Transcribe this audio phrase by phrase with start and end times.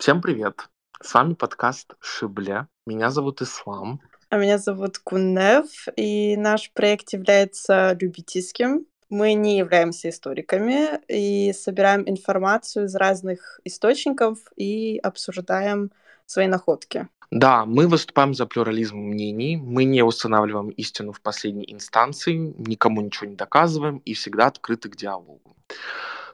[0.00, 0.70] Всем привет!
[1.02, 2.68] С вами подкаст «Шибле».
[2.86, 4.00] Меня зовут Ислам.
[4.30, 8.86] А меня зовут Куннев, и наш проект является любительским.
[9.10, 15.92] Мы не являемся историками и собираем информацию из разных источников и обсуждаем
[16.24, 17.06] свои находки.
[17.30, 23.28] Да, мы выступаем за плюрализм мнений, мы не устанавливаем истину в последней инстанции, никому ничего
[23.28, 25.58] не доказываем и всегда открыты к диалогу.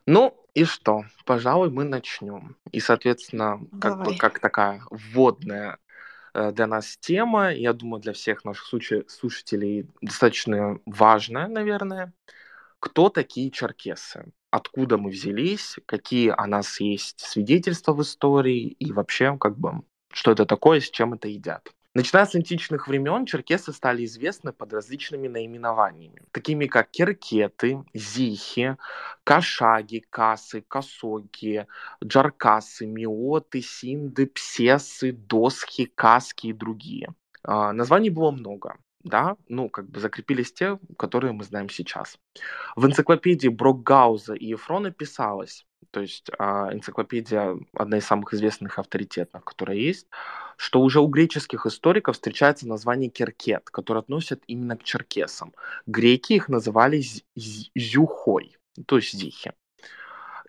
[0.06, 1.04] Ну и что?
[1.24, 2.56] Пожалуй, мы начнем.
[2.72, 5.78] И, соответственно, как бы как такая вводная
[6.32, 8.66] э, для нас тема, я думаю, для всех наших
[9.08, 12.12] слушателей достаточно важная, наверное.
[12.78, 14.32] Кто такие черкесы?
[14.50, 15.76] Откуда мы взялись?
[15.86, 18.68] Какие о нас есть свидетельства в истории?
[18.68, 21.75] И вообще, как бы, что это такое, с чем это едят?
[21.96, 28.76] Начиная с античных времен черкесы стали известны под различными наименованиями, такими как керкеты, зихи,
[29.24, 31.66] кашаги, касы, косоги,
[32.04, 37.14] джаркасы, миоты, синды, псесы, досхи, каски и другие.
[37.42, 38.76] А, названий было много
[39.06, 42.18] да, ну, как бы закрепились те, которые мы знаем сейчас.
[42.74, 49.44] В энциклопедии Брокгауза и Ефрона писалось, то есть а, энциклопедия одна из самых известных авторитетных,
[49.44, 50.08] которая есть,
[50.56, 55.54] что уже у греческих историков встречается название керкет, которое относят именно к черкесам.
[55.86, 57.02] Греки их называли
[57.74, 59.52] зюхой, то есть зихи.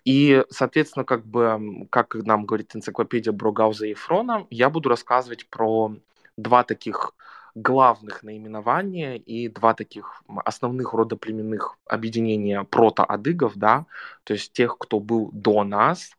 [0.04, 5.94] И, соответственно, как бы, как нам говорит энциклопедия Брогауза и Ефрона, я буду рассказывать про
[6.36, 7.14] два таких
[7.54, 13.86] главных наименования и два таких основных родоплеменных объединения протоадыгов, да,
[14.24, 16.10] то есть тех, кто был до нас,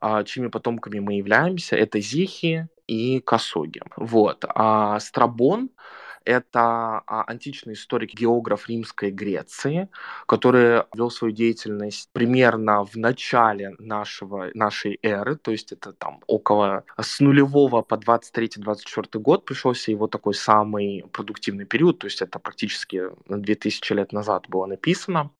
[0.00, 3.82] а, чьими потомками мы являемся, это зихи и косоги.
[3.96, 4.44] Вот.
[4.48, 5.70] А Страбон
[6.28, 9.88] это а, античный историк, географ Римской Греции,
[10.26, 16.84] который вел свою деятельность примерно в начале нашего, нашей эры, то есть это там около
[17.00, 23.04] с нулевого по 23-24 год пришелся его такой самый продуктивный период, то есть это практически
[23.28, 25.30] 2000 лет назад было написано.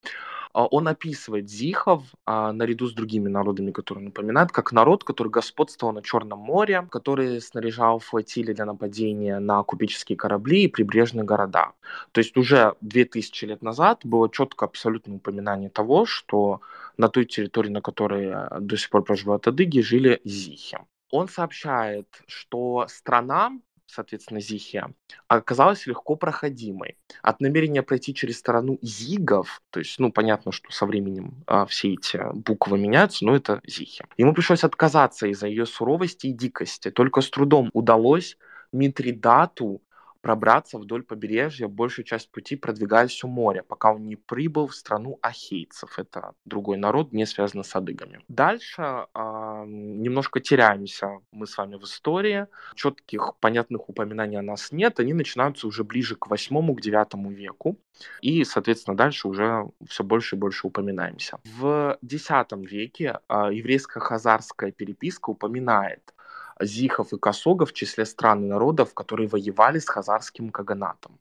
[0.52, 5.28] А, он описывает зихов а, наряду с другими народами, которые он упоминает, как народ, который
[5.28, 11.72] господствовал на Черном море, который снаряжал флотили для нападения на купеческие корабли и прибрежные города.
[12.12, 16.60] То есть уже 2000 лет назад было четко абсолютное упоминание того, что
[16.96, 20.78] на той территории, на которой э, до сих пор проживают адыги, жили зихи.
[21.10, 23.52] Он сообщает, что страна
[23.88, 24.92] соответственно, Зихия,
[25.26, 26.96] оказалась легко проходимой.
[27.22, 31.94] От намерения пройти через сторону Зигов, то есть, ну, понятно, что со временем а, все
[31.94, 34.06] эти буквы меняются, но это Зихия.
[34.16, 36.90] Ему пришлось отказаться из-за ее суровости и дикости.
[36.90, 38.36] Только с трудом удалось
[38.72, 39.82] Митридату
[40.28, 45.18] пробраться вдоль побережья, большую часть пути продвигаясь у моря, пока он не прибыл в страну
[45.22, 45.98] ахейцев.
[45.98, 48.20] Это другой народ, не связанный с адыгами.
[48.28, 48.82] Дальше
[49.14, 52.46] э, немножко теряемся мы с вами в истории.
[52.74, 55.00] Четких, понятных упоминаний о нас нет.
[55.00, 57.78] Они начинаются уже ближе к 8 к 9 веку.
[58.20, 61.38] И, соответственно, дальше уже все больше и больше упоминаемся.
[61.44, 66.12] В X веке э, еврейская хазарская переписка упоминает
[66.60, 71.18] зихов и косогов в числе стран и народов, которые воевали с хазарским каганатом.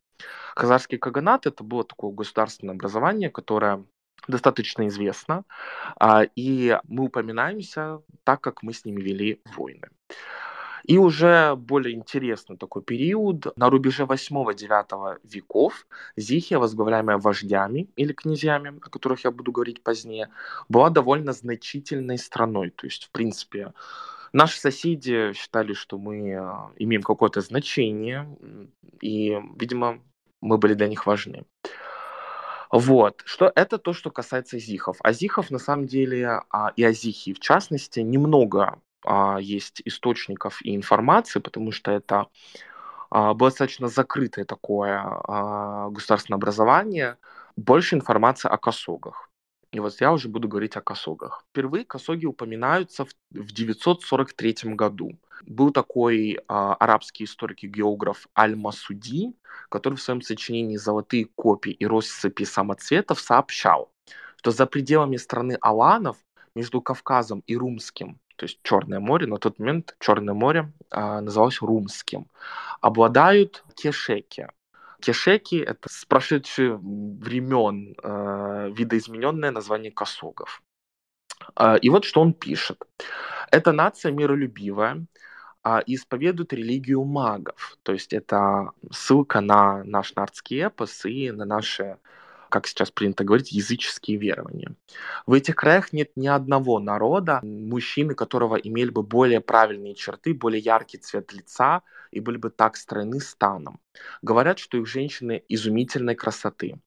[0.55, 3.83] Хазарский каганат это было такое государственное образование, которое
[4.27, 5.43] достаточно известно,
[5.99, 9.89] а, и мы упоминаемся так, как мы с ними вели войны.
[10.87, 13.57] И уже более интересный такой период.
[13.57, 20.29] На рубеже 8-9 веков Зихия, возглавляемая вождями или князьями, о которых я буду говорить позднее,
[20.69, 22.69] была довольно значительной страной.
[22.69, 23.73] То есть, в принципе,
[24.37, 28.29] Наши соседи считали, что мы а, имеем какое-то значение,
[29.01, 29.99] и, видимо,
[30.41, 31.43] мы были для них важны.
[32.71, 34.97] Вот, что это то, что касается зихов.
[35.01, 40.61] А зихов, на самом деле, а, и о зихе, в частности, немного а, есть источников
[40.61, 42.27] и информации, потому что это
[43.09, 45.01] было достаточно закрытое такое
[45.89, 47.17] государственное образование.
[47.55, 49.31] Больше информации о косогах.
[49.71, 51.43] И вот я уже буду говорить о косогах.
[51.49, 55.19] Впервые косоги упоминаются в, в 943 году.
[55.45, 59.33] Был такой а, арабский историк и географ Аль-Масуди,
[59.69, 63.91] который в своем сочинении «Золотые копии и россыпи самоцветов» сообщал,
[64.37, 66.17] что за пределами страны Аланов
[66.55, 71.61] между Кавказом и Румским, то есть Черное море, на тот момент Черное море а, называлось
[71.61, 72.27] Румским,
[72.81, 74.47] обладают кешеки,
[74.99, 80.61] Кешеки— это с прошедших времен э, видоизмененное название косогов.
[81.55, 82.83] Э, и вот что он пишет.
[83.51, 85.05] Эта нация миролюбивая,
[85.63, 87.77] э, исповедует религию магов.
[87.83, 91.97] То есть это ссылка на наш нардский эпос и на наши
[92.49, 94.75] как сейчас принято говорить, языческие верования.
[95.25, 100.61] В этих краях нет ни одного народа, мужчины которого имели бы более правильные черты, более
[100.61, 103.79] яркий цвет лица и были бы так стройны станом.
[104.21, 106.79] Говорят, что их женщины изумительной красоты.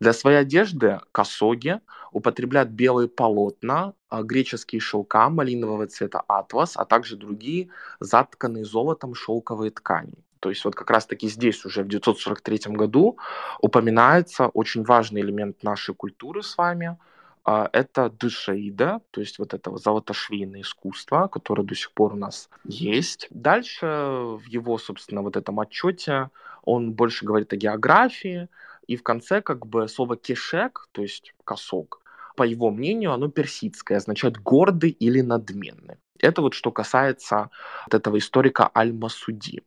[0.00, 1.80] Для своей одежды косоги
[2.10, 7.70] употребляют белые полотна, а, греческие шелка, малинового цвета атлас, а также другие
[8.00, 10.14] затканные золотом шелковые ткани.
[10.42, 13.16] То есть вот как раз-таки здесь уже в 943 году
[13.60, 16.98] упоминается очень важный элемент нашей культуры с вами.
[17.44, 22.50] А, это дышаида, то есть вот это золотошвейное искусство, которое до сих пор у нас
[22.64, 23.28] есть.
[23.30, 26.30] Дальше в его, собственно, вот этом отчете
[26.64, 28.48] он больше говорит о географии,
[28.88, 32.00] и в конце как бы слово кешек, то есть косок,
[32.34, 35.98] по его мнению, оно персидское, означает гордый или надменный.
[36.18, 37.50] Это вот что касается
[37.86, 39.62] вот этого историка Аль-Масуди.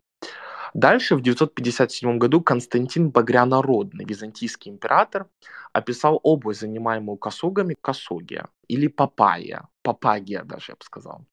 [0.75, 5.29] Дальше, в 957 году, Константин Багрянородный, византийский император,
[5.71, 11.25] описал область, занимаемую косогами, Косогия, или Папая, Папагия даже, я бы сказал.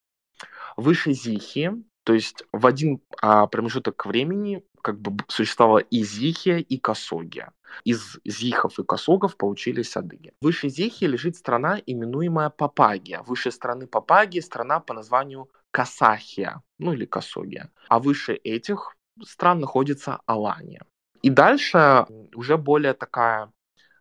[0.77, 1.73] Выше Зихи,
[2.05, 7.53] то есть в один а, промежуток времени как бы существовала и Зихия, и Косогия.
[7.83, 10.35] Из Зихов и Косогов получились адыги.
[10.41, 13.23] Выше Зихии лежит страна, именуемая Папагия.
[13.23, 17.73] Выше страны Папагии страна по названию Касахия, ну или Косогия.
[17.89, 18.95] А выше этих
[19.25, 20.83] стран находится Алания.
[21.23, 23.53] И дальше уже более такая,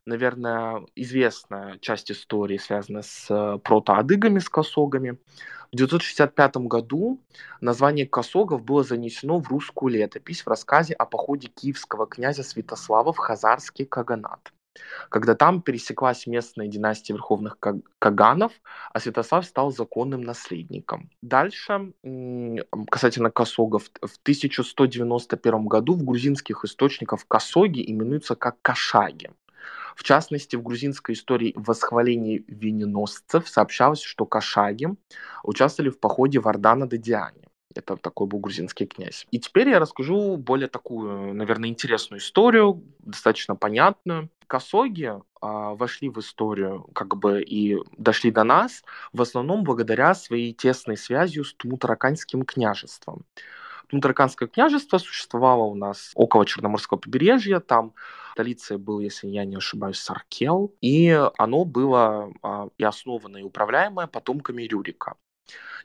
[0.06, 5.20] наверное, известная часть истории, связанная с э, протоадыгами, с косогами.
[5.72, 7.22] В 965 году
[7.62, 13.18] название косогов было занесено в русскую летопись в рассказе о походе киевского князя Святослава в
[13.18, 14.52] Хазарский Каганат
[15.10, 17.58] когда там пересеклась местная династия верховных
[18.00, 18.54] Каганов,
[18.94, 21.10] а Святослав стал законным наследником.
[21.22, 21.94] Дальше,
[22.90, 29.32] касательно Косогов, в 1191 году в грузинских источниках Косоги именуются как Кашаги.
[29.96, 34.90] В частности, в грузинской истории восхвалений вененосцев сообщалось, что Кашаги
[35.44, 37.51] участвовали в походе Вардана до Диане.
[37.76, 39.28] Это такой был грузинский князь.
[39.32, 44.30] И теперь я расскажу более такую, наверное, интересную историю, достаточно понятную.
[44.48, 48.84] Косоги а, вошли в историю как бы и дошли до нас
[49.14, 53.24] в основном благодаря своей тесной связью с Тмутараканским княжеством.
[53.90, 57.94] Тмутараканское княжество существовало у нас около Черноморского побережья, там
[58.34, 64.08] столицей был, если я не ошибаюсь, Саркел, и оно было а, и основано, и управляемое
[64.08, 65.16] потомками Рюрика.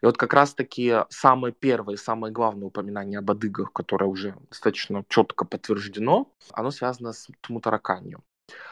[0.02, 5.44] И вот как раз-таки самое первое, самое главное упоминание об адыгах, которое уже достаточно четко
[5.44, 8.22] подтверждено, оно связано с Тмутараканью.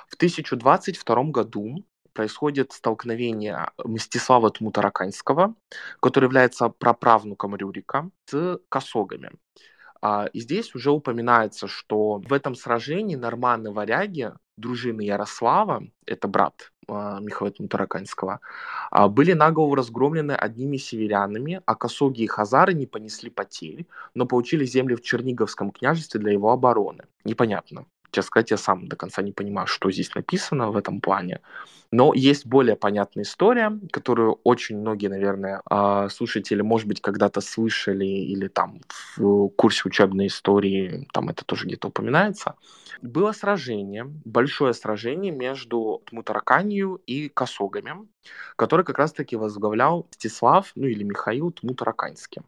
[0.08, 5.54] В 1022 году происходит столкновение Мстислава Тмутараканского,
[6.00, 9.30] который является праправнуком Рюрика, с косогами.
[10.00, 17.20] А, и здесь уже упоминается, что в этом сражении норманы-варяги дружины Ярослава, это брат а,
[17.20, 18.40] Михаила Тмутараканского,
[18.90, 24.64] а, были наголову разгромлены одними северянами, а косоги и хазары не понесли потерь, но получили
[24.64, 27.04] земли в Черниговском княжестве для его обороны.
[27.24, 27.86] Непонятно.
[28.14, 31.40] Честно сказать, я сам до конца не понимаю, что здесь написано в этом плане.
[31.90, 38.04] Но есть более понятная история, которую очень многие, наверное, а, слушатели, может быть, когда-то слышали
[38.04, 38.82] или там
[39.16, 42.54] в курсе учебной истории, там это тоже где-то упоминается.
[43.02, 48.06] Было сражение, большое сражение между Тмутараканью и Косогами,
[48.54, 52.42] которое как раз-таки возглавлял Стислав, ну или Михаил Тмутараканский.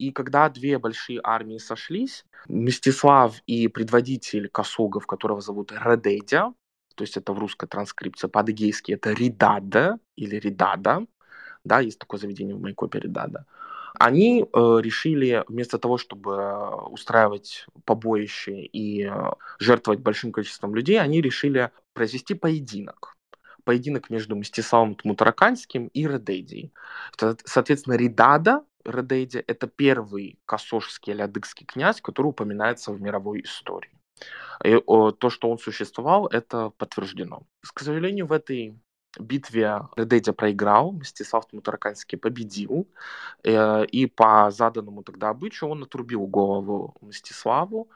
[0.00, 6.54] И когда две большие армии сошлись, Мстислав и предводитель косогов, которого зовут Редедя,
[6.94, 11.06] то есть это в русской транскрипции, по-адыгейски это Ридада или Ридада,
[11.64, 13.44] да, есть такое заведение в Майкопе Ридада,
[13.98, 19.12] они э, решили вместо того, чтобы устраивать побоище и э,
[19.58, 23.18] жертвовать большим количеством людей, они решили произвести поединок.
[23.70, 26.72] Поединок между Мстиславом Тмутараканским и Редедией.
[27.44, 33.96] Соответственно, Ридада Редейде– это первый косожский или адыгский князь, который упоминается в мировой истории.
[34.64, 37.42] И о, то, что он существовал, это подтверждено.
[37.62, 38.74] К сожалению, в этой
[39.20, 42.88] битве Редедя проиграл, Мстислав Тмутараканский победил,
[43.44, 47.88] э, и по заданному тогда обычаю он отрубил голову Мстиславу,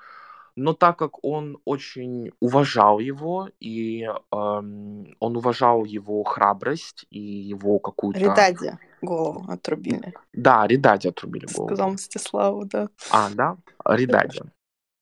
[0.56, 7.78] но так как он очень уважал его, и э, он уважал его храбрость и его
[7.80, 8.20] какую-то...
[8.20, 10.14] Ридаде голову отрубили.
[10.32, 11.68] Да, Ридаде отрубили голову.
[11.68, 12.88] Сказал Мстиславу, да.
[13.10, 13.56] А, да?
[13.84, 14.42] Ридаде.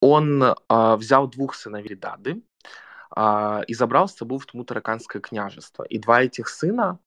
[0.01, 0.55] Он э,
[0.97, 2.43] взял двух сыновей Ридады
[3.15, 5.85] э, и забрал с собой в Тмутараканское княжество.
[5.85, 6.99] И два этих сына,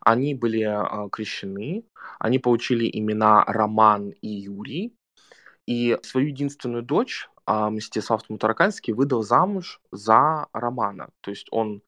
[0.00, 1.84] они были э, крещены,
[2.18, 4.94] они получили имена Роман и Юрий,
[5.66, 11.08] И свою единственную дочь Мстислав Мутараканский выдал замуж за Романа.
[11.20, 11.82] То есть он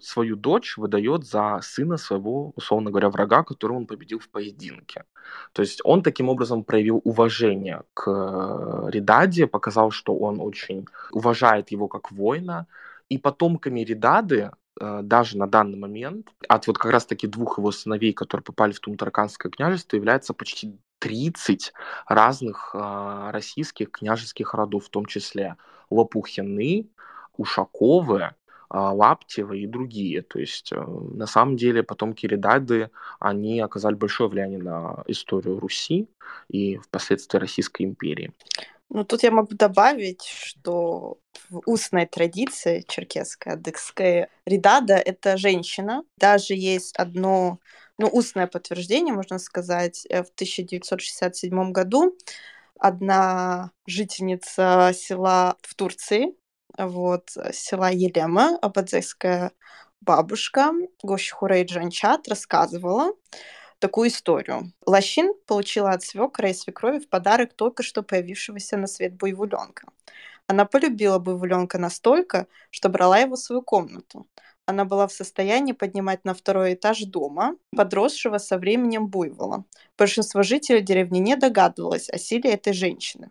[0.00, 5.04] свою дочь выдает за сына своего, условно говоря, врага, которого он победил в поединке.
[5.52, 11.72] То есть он таким образом проявил уважение к э, Ридаде, показал, что он очень уважает
[11.72, 12.66] его как воина.
[13.08, 16.28] И потомками Ридады э, даже на данный момент.
[16.48, 21.72] От вот как раз-таки двух его сыновей, которые попали в Тумтараканское княжество, является почти 30
[22.08, 25.56] разных э, российских княжеских родов, в том числе
[25.90, 26.88] Лопухины,
[27.36, 28.34] Ушаковы,
[28.70, 30.22] Лаптева и другие.
[30.22, 36.08] То есть, э, на самом деле, потомки Редады, они оказали большое влияние на историю Руси
[36.48, 38.32] и впоследствии Российской империи.
[38.88, 41.18] Ну, тут я могу добавить, что
[41.50, 46.02] в устной традиции черкесской, адыгской, Редада— это женщина.
[46.18, 47.58] Даже есть одно,
[47.98, 52.16] ну, устное подтверждение, можно сказать, э, в 1967 году
[52.78, 56.34] одна жительница села в Турции,
[56.78, 59.52] вот, э, села Елема, абадзейская
[60.00, 63.12] бабушка Гощхурей Джанчат рассказывала
[63.78, 64.72] такую историю.
[64.86, 69.88] Лощин получила от свекра и свекрови в подарок только что появившегося на свет буйволенка.
[70.46, 74.26] Она полюбила буйволенка настолько, что брала его в свою комнату.
[74.66, 79.64] Она была в состоянии поднимать на второй этаж дома, подросшего со временем буйвола.
[79.96, 83.30] Большинство жителей деревни не догадывалось о силе этой женщины.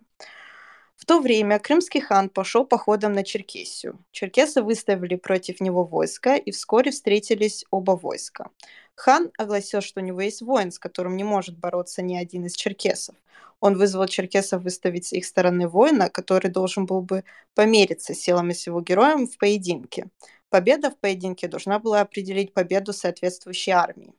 [0.96, 4.00] В то время крымский хан пошел походом на Черкесию.
[4.12, 8.50] Черкесы выставили против него войско, и вскоре встретились оба войска.
[8.96, 12.56] Хан огласил, что у него есть воин, с которым не может бороться ни один из
[12.56, 13.16] черкесов.
[13.60, 17.24] Он вызвал черкесов выставить с их стороны воина, который должен был бы
[17.56, 20.08] помериться силами с его героем в поединке.
[20.50, 24.14] Победа в поединке должна была определить победу соответствующей армии.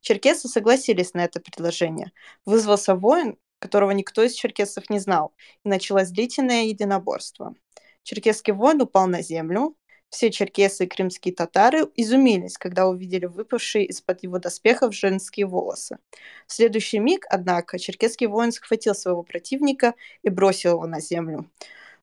[0.00, 2.12] Черкесы согласились на это предложение.
[2.44, 5.32] Вызвался воин, которого никто из черкесов не знал,
[5.64, 7.54] и началось длительное единоборство.
[8.02, 9.76] Черкесский воин упал на землю,
[10.08, 15.98] все черкесы и крымские татары изумились, когда увидели выпавшие из-под его доспехов женские волосы.
[16.46, 21.48] В следующий миг, однако, черкесский воин схватил своего противника и бросил его на землю.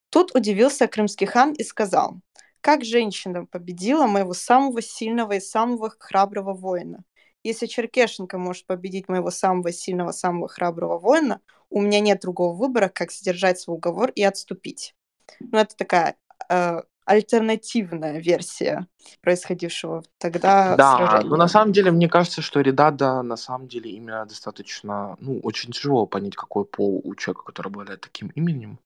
[0.10, 2.16] Тут удивился крымский хан и сказал,
[2.62, 7.04] «Как женщина победила моего самого сильного и самого храброго воина?
[7.44, 12.90] Если Черкешенко может победить моего самого сильного, самого храброго воина, у меня нет другого выбора,
[12.90, 14.96] как сдержать свой уговор и отступить.
[15.40, 16.16] Ну, это такая
[16.50, 18.88] э, альтернативная версия
[19.22, 21.30] происходившего тогда Да, сражения.
[21.30, 25.72] но на самом деле мне кажется, что Редада на самом деле имя достаточно, ну, очень
[25.72, 28.80] тяжело понять, какой пол у человека, который обладает таким именем.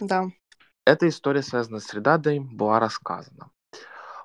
[0.00, 0.26] Да.
[0.84, 3.50] Эта история, связанная с Редадой, была рассказана.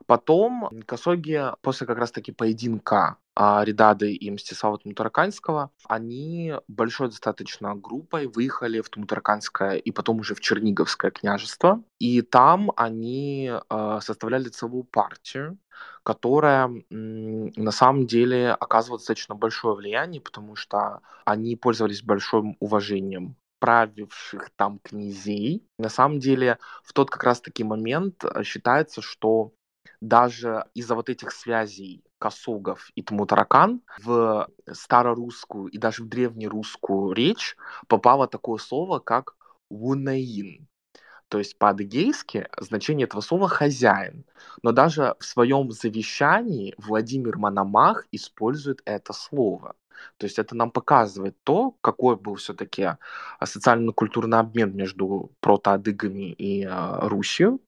[0.06, 8.28] Потом Косоги после как раз-таки поединка а, Ридады и Мстислава Тмутараканского, они большой достаточно группой
[8.28, 11.84] выехали в Тмутараканское и потом уже в Черниговское княжество.
[12.00, 15.58] И там они э, составляли целую партию,
[16.04, 24.50] которая на самом деле оказывала достаточно большое влияние, потому что они пользовались большим уважением правивших
[24.56, 25.64] там князей.
[25.78, 29.54] На самом деле, в тот как раз-таки момент э, считается, что
[30.02, 37.56] даже из-за вот этих связей косогов и тмутаракан в старорусскую и даже в древнерусскую речь
[37.88, 39.36] попало такое слово, как
[39.70, 40.68] «вунаин».
[41.30, 44.26] То есть по-адыгейски значение этого слова «хозяин».
[44.64, 49.76] Но даже в своем завещании Владимир Мономах использует это слово.
[50.18, 52.98] То есть это нам показывает то, какой был все-таки
[53.44, 57.62] социально-культурный обмен между протоадыгами и э, Русью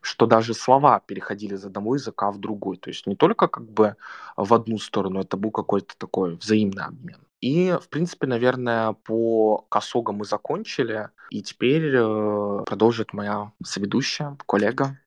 [0.00, 2.76] что даже слова переходили из одного языка в другой.
[2.76, 3.96] То есть не только как бы
[4.36, 7.18] в одну сторону, это был какой-то такой взаимный обмен.
[7.40, 11.10] И, в принципе, наверное, по косогам мы закончили.
[11.30, 14.98] И теперь э, продолжит моя соведущая, коллега.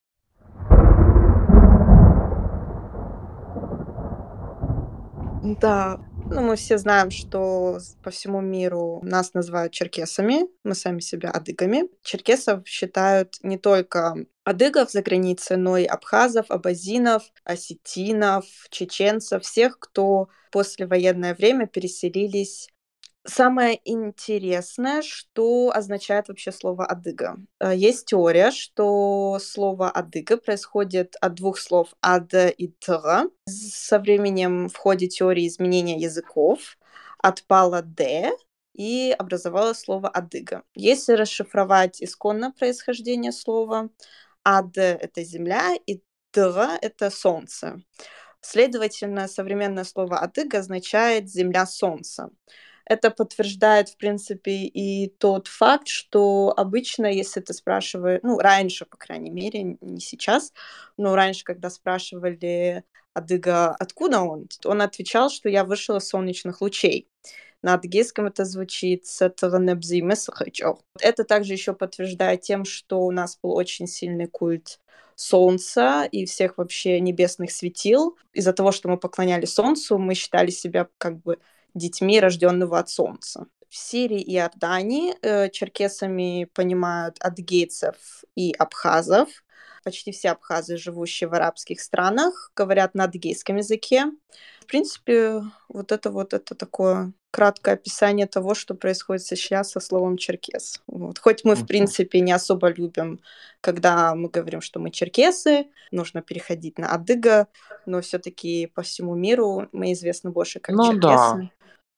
[5.60, 6.00] Да,
[6.32, 11.90] ну, мы все знаем, что по всему миру нас называют черкесами, мы сами себя адыгами.
[12.04, 20.30] Черкесов считают не только адыгов за границей, но и абхазов, абазинов, осетинов, чеченцев, всех, кто
[20.52, 22.70] после военное время переселились
[23.24, 27.38] Самое интересное, что означает вообще слово «адыга».
[27.60, 33.26] Э, есть теория, что слово «адыга» происходит от двух слов «ад» и «тра».
[33.48, 36.78] Со временем в ходе теории изменения языков
[37.20, 38.32] отпало «д»,
[38.74, 40.64] и образовалось слово «адыга».
[40.74, 43.90] Если расшифровать исконно происхождение слова,
[44.44, 46.02] «ад»— это земля, и
[46.32, 47.84] «тра»— это солнце.
[48.40, 52.32] Следовательно, современное слово «адыга» означает «земля солнца».
[52.92, 58.98] Это подтверждает, в принципе, и тот факт, что обычно, если ты спрашиваешь, ну, раньше, по
[58.98, 60.52] крайней мере, не сейчас,
[60.98, 62.84] но раньше, когда спрашивали
[63.14, 67.08] Адыга, откуда он, он отвечал, что я вышел из солнечных лучей.
[67.62, 69.06] На адыгейском это звучит
[71.00, 74.82] Это также еще подтверждает тем, что у нас был очень сильный культ
[75.16, 78.18] Солнца и всех вообще небесных светил.
[78.34, 81.38] Из-за того, что мы поклоняли Солнцу, мы считали себя как бы
[81.74, 83.48] детьми, рожденного от Солнца.
[83.70, 87.96] В Сирии и Иордании э, черкесами понимают адгейцев
[88.36, 89.30] и абхазов.
[89.84, 94.12] Почти все абхазы, живущие в арабских странах, говорят на адыгейском языке.
[94.60, 100.18] В принципе, вот это вот это такое краткое описание того, что происходит сейчас со словом
[100.18, 100.82] черкес.
[100.86, 101.18] Вот.
[101.18, 103.22] Хоть мы, в принципе, не особо любим,
[103.62, 107.48] когда мы говорим, что мы черкесы, нужно переходить на адыга,
[107.86, 111.02] но все-таки по всему миру мы известны больше как ну, черкесы.
[111.02, 111.50] Да.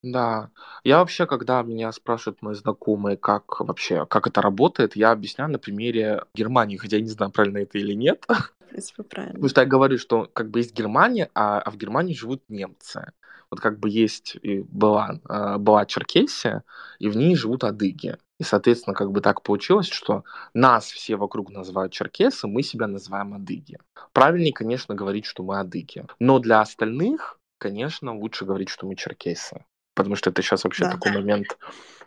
[0.03, 0.51] Да.
[0.83, 5.59] Я вообще, когда меня спрашивают мои знакомые, как вообще, как это работает, я объясняю на
[5.59, 8.25] примере Германии, хотя я не знаю, правильно это или нет.
[8.59, 9.33] В принципе, правильно.
[9.33, 13.13] Потому что я говорю, что как бы есть Германия, а, а в Германии живут немцы.
[13.49, 16.63] Вот как бы есть и была, а, была Черкесия,
[16.99, 18.17] и в ней живут адыги.
[18.39, 23.35] И, соответственно, как бы так получилось, что нас все вокруг называют черкесы, мы себя называем
[23.35, 23.77] адыги.
[24.11, 26.05] Правильнее, конечно, говорить, что мы адыги.
[26.19, 30.91] Но для остальных, конечно, лучше говорить, что мы черкесы потому что это сейчас вообще да.
[30.91, 31.57] такой момент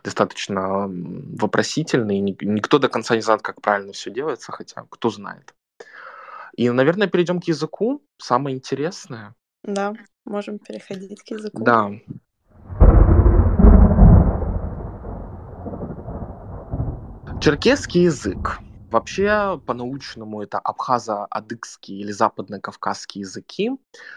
[0.03, 2.21] достаточно вопросительный.
[2.21, 5.55] Никто до конца не знает, как правильно все делается, хотя кто знает.
[6.57, 8.03] И, наверное, перейдем к языку.
[8.19, 9.35] Самое интересное.
[9.63, 11.63] Да, можем переходить к языку.
[11.63, 11.91] Да.
[17.41, 18.59] Черкесский язык.
[18.91, 23.73] Вообще, по-научному это абхазо-адыгский или западно-кавказские языки.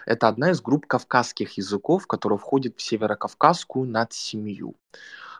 [0.06, 4.76] Это одна из групп кавказских языков, которая входит в северокавказскую надсемью.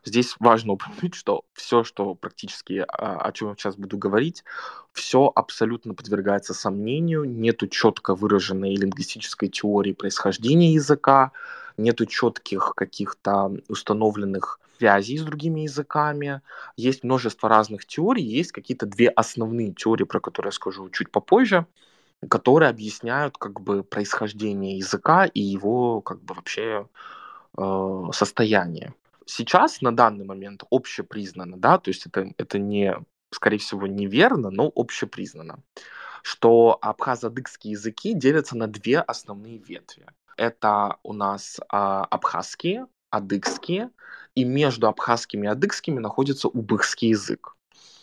[0.05, 4.45] Здесь важно упомянуть, что все, что практически, а, о чем я сейчас буду говорить,
[4.93, 11.31] все абсолютно подвергается сомнению, нету четко выраженной лингвистической теории происхождения языка,
[11.77, 16.41] нету четких каких-то установленных связей с другими языками.
[16.77, 21.67] Есть множество разных теорий, есть какие-то две основные теории, про которые я скажу чуть попозже,
[22.29, 26.87] которые объясняют как бы происхождение языка и его как бы вообще
[27.59, 28.95] э, состояние.
[29.27, 32.97] Сейчас на данный момент общепризнано, да, то есть это, это не,
[33.31, 35.59] скорее всего, неверно, но общепризнано,
[36.23, 40.07] что абхазо-адыгские языки делятся на две основные ветви.
[40.39, 43.91] Это у нас э, абхазские, адыгские,
[44.35, 47.57] и между абхазскими и адыгскими находится убыхский язык.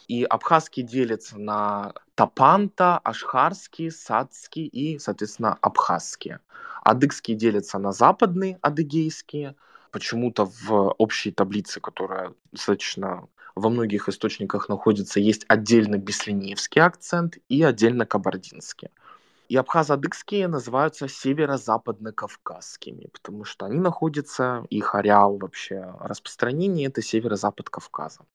[0.07, 6.39] И абхазский делится на тапанта, ашхарский, садский и, соответственно, абхазские.
[6.83, 9.55] Адыгские делятся на западные адыгейские.
[9.91, 17.61] Почему-то в общей таблице, которая достаточно во многих источниках находится, есть отдельно беслинеевский акцент и
[17.63, 18.89] отдельно кабардинский.
[19.47, 28.25] И абхазо-адыгские называются северо-западно-кавказскими, потому что они находятся, их ареал вообще распространения– это северо-запад Кавказа.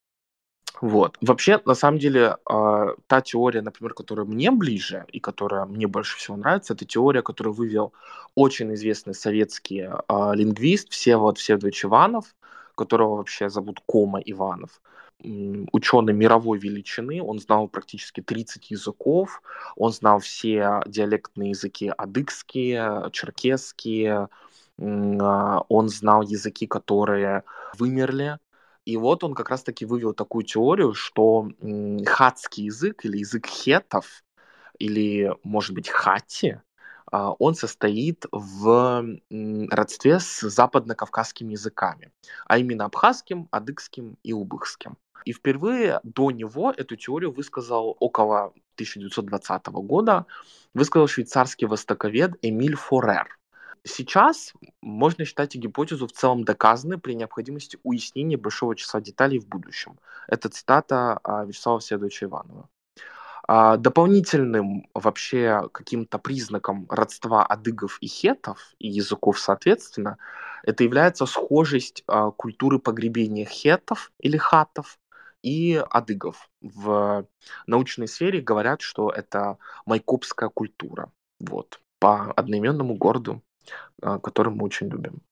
[0.81, 1.17] Вот.
[1.21, 6.17] Вообще, на самом деле, э, та теория, например, которая мне ближе и которая мне больше
[6.17, 7.93] всего нравится, это теория, которую вывел
[8.35, 12.35] очень известный советский э, лингвист Всеволод Всеволодович Иванов,
[12.75, 14.81] которого вообще зовут Кома Иванов
[15.73, 19.43] ученый мировой величины, он знал практически 30 языков,
[19.77, 24.29] он знал все диалектные языки адыгские, черкесские,
[24.79, 27.45] а, он знал языки, которые
[27.79, 28.39] вымерли.
[28.85, 31.49] И вот он как раз-таки вывел такую теорию, что
[32.05, 34.25] хатский язык или язык хетов,
[34.79, 36.61] или, может быть, хати,
[37.13, 39.05] а, он состоит в
[39.71, 42.11] родстве с западно-кавказскими языками,
[42.47, 44.97] а именно абхазским, адыгским и убыхским.
[45.25, 50.27] И впервые до него эту теорию высказал около 1920 года,
[50.75, 53.39] высказал швейцарский востоковед Эмиль Форер.
[53.85, 59.99] Сейчас можно считать гипотезу в целом доказанной при необходимости уяснения большого числа деталей в будущем.
[60.29, 62.69] Это цитата а, Вячеслава Всеволодовича Иванова.
[63.49, 70.17] А, дополнительным вообще каким-то признаком родства адыгов и хетов, и языков соответственно,
[70.63, 74.97] это является схожесть а, культуры погребения хетов или хатов
[75.43, 76.49] и адыгов.
[76.61, 77.27] В
[77.67, 81.11] научной сфере говорят, что это майкопская культура.
[81.41, 83.43] Вот, по одноименному городу,
[84.01, 85.23] а, который мы очень любим.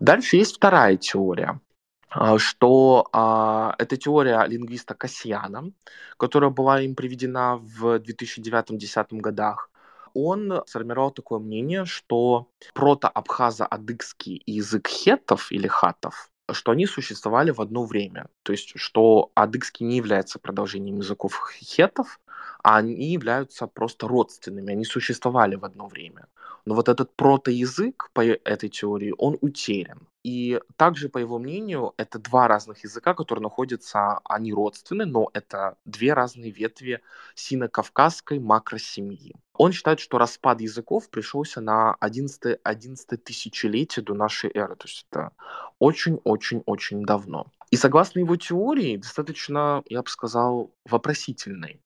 [0.00, 1.60] Дальше есть вторая теория,
[2.08, 5.72] а, что а, это теория лингвиста Касьяна,
[6.16, 9.70] которая была им приведена в 2009-2010 годах.
[10.14, 17.84] Он сформировал такое мнение, что прото-абхазо-адыгский язык хетов или хатов что они существовали в одно
[17.84, 18.26] время.
[18.42, 22.20] То есть, что адыгский не является продолжением языков хетов,
[22.62, 26.26] а они являются просто родственными, они существовали в одно время.
[26.64, 30.06] Но вот этот протоязык по этой теории, он утерян.
[30.22, 35.76] И также, по его мнению, это два разных языка, которые находятся, они родственны, но это
[35.84, 37.00] две разные ветви
[37.34, 39.34] сино-кавказской макросемьи.
[39.54, 44.76] Он считает, что распад языков пришелся на 11, 11 тысячелетие до нашей эры.
[44.76, 45.32] То есть это
[45.78, 47.46] очень-очень-очень давно.
[47.70, 51.80] И согласно его теории, достаточно, я бы сказал, вопросительной.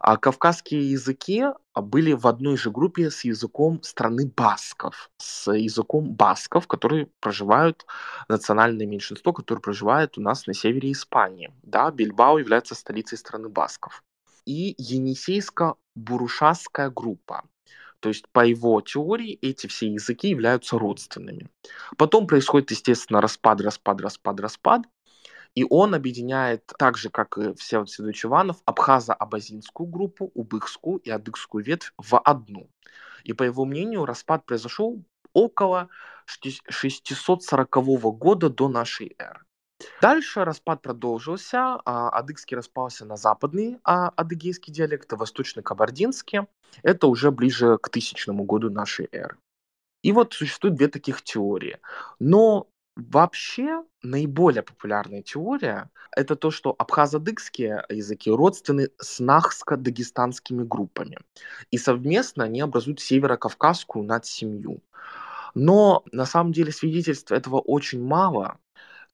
[0.00, 6.14] А кавказские языки а, были в одной же группе с языком страны басков, с языком
[6.14, 7.84] басков, которые проживают,
[8.26, 11.52] национальное меньшинство, которое проживает у нас на севере Испании.
[11.62, 14.02] Да, Бильбао является столицей страны басков.
[14.46, 17.44] И Енисейско-Бурушасская группа.
[18.00, 21.50] То есть, по его теории, эти все языки являются родственными.
[21.98, 24.82] Потом происходит, естественно, распад, распад, распад, распад.
[25.54, 31.64] И он объединяет, так же, как и Всеволод Седович Иванов, абхазо-абазинскую группу, убыхскую и адыгскую
[31.64, 32.70] ветвь в одну.
[33.24, 35.88] И по его мнению, распад произошел около
[36.26, 37.70] 640
[38.16, 39.40] года до нашей эры.
[40.00, 46.40] Дальше распад продолжился, а адыгский распался на западный а адыгейский диалект, а восточный кабардинский.
[46.82, 49.36] Это уже ближе к тысячному году нашей эры.
[50.02, 51.78] И вот существует две таких теории.
[52.18, 52.68] Но
[53.08, 61.18] Вообще, наиболее популярная теория– это то, что абхазо-адыгские языки родственны с нахско-дагестанскими группами,
[61.70, 64.82] и совместно они образуют северо-кавказскую надсемью.
[65.54, 68.58] Но на самом деле свидетельств этого очень мало.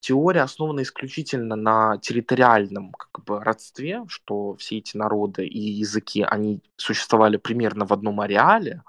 [0.00, 6.60] Теория основана исключительно на территориальном как бы, родстве, что все эти народы и языки, они
[6.76, 8.82] существовали примерно в одном ареале,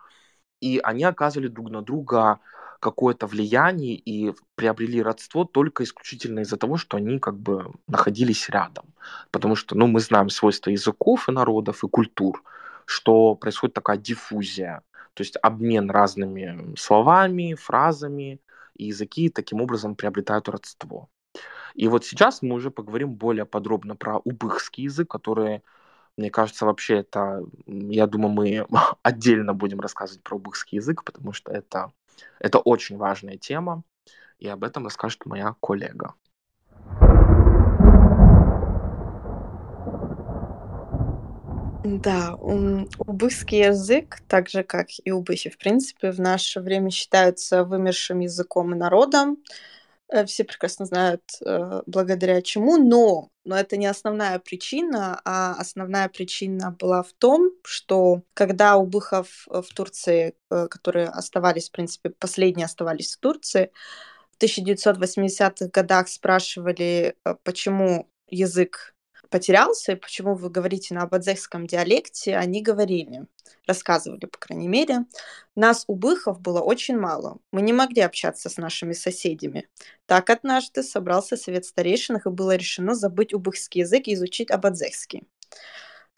[0.60, 2.40] и они оказывали друг на друга
[2.80, 8.86] какое-то влияние и приобрели родство только исключительно из-за того, что они как бы находились рядом.
[9.32, 12.44] Потому что, ну, мы знаем свойства языков и народов, и культур,
[12.86, 14.82] что происходит такая диффузия,
[15.14, 18.40] то есть обмен разными словами, фразами,
[18.76, 21.10] и языки таким образом приобретают родство.
[21.74, 25.64] И вот сейчас мы уже поговорим более подробно про убыхский язык, который,
[26.18, 28.68] мне кажется, вообще это, я думаю, мы
[29.04, 31.92] отдельно будем рассказывать про убыхский язык, потому что это
[32.40, 33.84] это очень важная тема,
[34.40, 36.14] и об этом расскажет моя коллега.
[41.84, 48.20] Да, убыский язык, так же как и убыхи, в принципе, в наше время считаются вымершим
[48.20, 49.38] языком и народом.
[50.10, 56.08] Э, все прекрасно знают, э, благодаря чему, но, но это не основная причина, а основная
[56.08, 62.10] причина была в том, что когда у быхов э, в Турции, которые оставались, в принципе,
[62.12, 63.72] последние оставались в Турции,
[64.32, 68.96] в 1980-х годах спрашивали, почему язык
[69.30, 73.26] потерялся, и почему вы говорите на абадзехском диалекте, они говорили,
[73.68, 75.06] рассказывали, по крайней мере,
[75.56, 77.38] нас у быхов было очень мало.
[77.52, 79.68] Мы не могли общаться с нашими соседями.
[80.06, 85.24] Так однажды собрался совет старейшин, и было решено забыть убыхский язык и изучить абадзехский.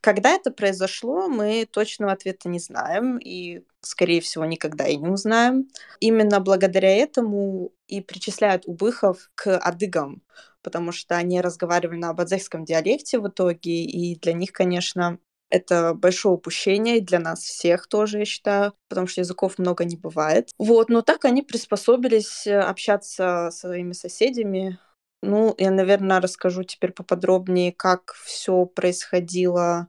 [0.02, 5.68] Когда это произошло, мы точного ответа не знаем и, скорее всего, никогда и не узнаем.
[6.00, 10.22] Именно благодаря этому и причисляют убыхов к адыгам,
[10.62, 16.36] потому что они разговаривали на абадзехском диалекте в итоге, и для них, конечно, это большое
[16.36, 20.52] упущение для нас всех тоже, я считаю, потому что языков много не бывает.
[20.60, 24.78] Вот, но так они приспособились э, общаться со своими соседями.
[25.22, 29.88] Ну, я, наверное, расскажу теперь поподробнее, как все происходило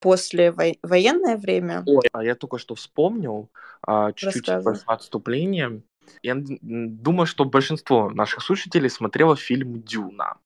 [0.00, 1.82] после во- военное время.
[1.86, 3.48] Ой, а я только что вспомнил
[3.82, 5.82] а, чуть-чуть после отступления.
[6.22, 10.38] Я думаю, что большинство наших слушателей смотрело фильм «Дюна».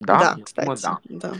[0.00, 1.00] Да, да кстати, думаю, да.
[1.04, 1.34] да.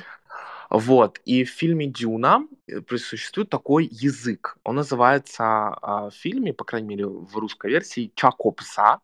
[0.70, 4.57] Вот, и в фильме «Дюна» э, существует такой язык.
[4.62, 9.00] Он называется а, в фильме, по крайней мере, в русской версии, «Чакопса»,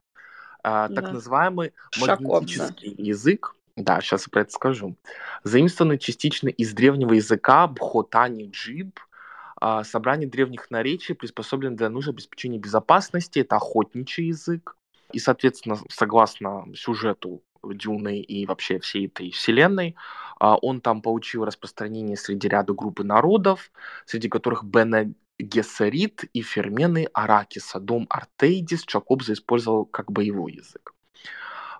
[0.62, 1.12] а, так да.
[1.12, 3.55] называемый магнетический язык.
[3.76, 4.96] Да, сейчас я про это скажу.
[5.44, 8.98] Заимствованный частично из древнего языка Бхотани Джиб,
[9.60, 13.40] а, собрание древних наречий, приспособленное для нужд обеспечения безопасности.
[13.40, 14.76] Это охотничий язык.
[15.12, 19.94] И, соответственно, согласно сюжету Дюны и вообще всей этой вселенной,
[20.38, 23.70] а, он там получил распространение среди ряда группы народов,
[24.06, 30.94] среди которых Бене Гессерит и фермены Аракиса, дом Артейдис Чакобза использовал как боевой язык.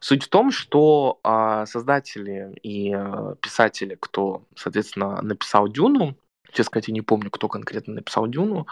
[0.01, 6.17] Суть в том, что э, создатели и э, писатели, кто, соответственно, написал Дюну,
[6.49, 8.67] честно сказать, я не помню, кто конкретно написал Дюну,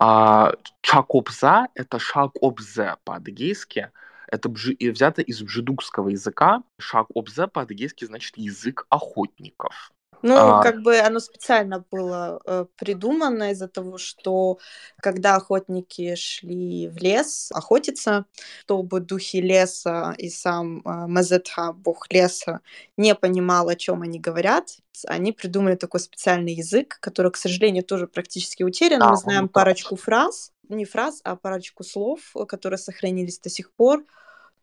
[0.00, 3.90] э, Чакобза— это Шакобзе по-адыгейски,
[4.34, 6.62] это бжи, взято из бжедукского языка.
[6.78, 9.92] Шаг обзе по-адыгейски значит язык охотников.
[10.26, 10.62] Ну, а...
[10.62, 14.58] как бы оно специально было э, придумано из-за того, что
[14.96, 18.24] когда охотники шли в лес охотиться,
[18.62, 22.60] чтобы духи леса и сам э, Мазетха, бог леса,
[22.96, 28.06] не понимал, о чем они говорят, они придумали такой специальный язык, который, к сожалению, тоже
[28.06, 29.02] практически утерян.
[29.02, 34.02] А, Мы знаем парочку фраз, не фраз, а парочку слов, которые сохранились до сих пор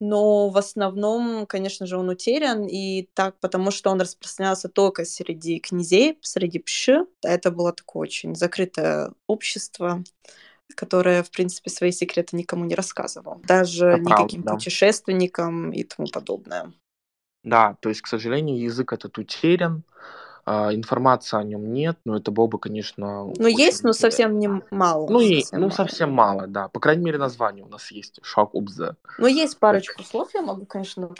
[0.02, 5.60] но в основном, конечно же, он утерян, и так потому, что он распространялся только среди
[5.60, 7.06] князей, среди пши.
[7.24, 10.04] Это было такое очень закрытое общество,
[10.76, 16.08] которое, в принципе, свои секреты никому не рассказывало, даже это никаким правда, путешественникам и тому
[16.08, 16.74] подобное.
[17.44, 19.84] Да, то есть, к сожалению, язык этот утерян,
[20.46, 23.26] а, информации о нем нет, но это было бы, конечно...
[23.38, 25.08] Ну, есть, но совсем не мало.
[25.10, 25.76] Ну, и, совсем ну мало.
[25.76, 26.68] совсем мало, да.
[26.70, 28.20] По крайней мере, название у нас есть.
[28.24, 28.96] Шаг Убзе.
[29.18, 31.14] Ну, есть парочку слов, я могу, конечно,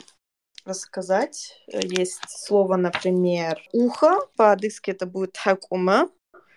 [0.64, 1.62] рассказать.
[1.66, 4.18] Есть слово, например, ухо.
[4.36, 6.08] По-адыгски это будет хакума.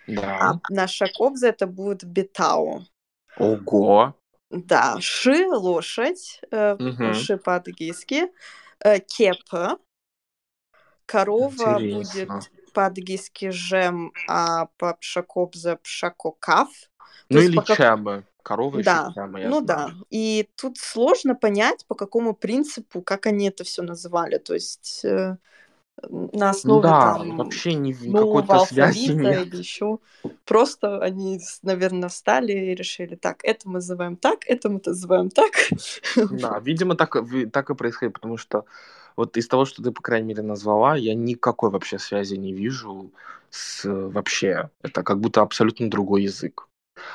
[0.07, 0.39] Да.
[0.39, 2.83] А на шакобзе это будет бетау.
[3.37, 4.15] Ого!
[4.51, 7.13] Да, ши– лошадь, угу.
[7.13, 8.31] ши по-адыгейски,
[8.79, 9.79] э, кепа,
[11.05, 12.35] корова Интересно.
[12.35, 16.69] будет по-адыгейски жем, а по-пшакобзе пшакокав.
[17.29, 18.25] Ну или по чабы.
[18.43, 19.11] Корова да.
[19.15, 19.65] чаба, я Ну знаю.
[19.65, 19.93] да.
[20.11, 24.37] И тут сложно понять, по какому принципу, как они это все называли.
[24.37, 25.37] То есть э,
[26.03, 29.47] на основе да, там, вообще ни какой-то связи нет.
[29.47, 29.99] или еще.
[30.45, 35.51] Просто они, наверное, встали и решили, так, это мы называем так, это мы называем так.
[36.15, 37.15] Да, видимо, так,
[37.51, 38.65] так и происходит, потому что
[39.15, 43.11] вот из того, что ты, по крайней мере, назвала, я никакой вообще связи не вижу
[43.49, 44.69] с вообще.
[44.81, 46.67] Это как будто абсолютно другой язык.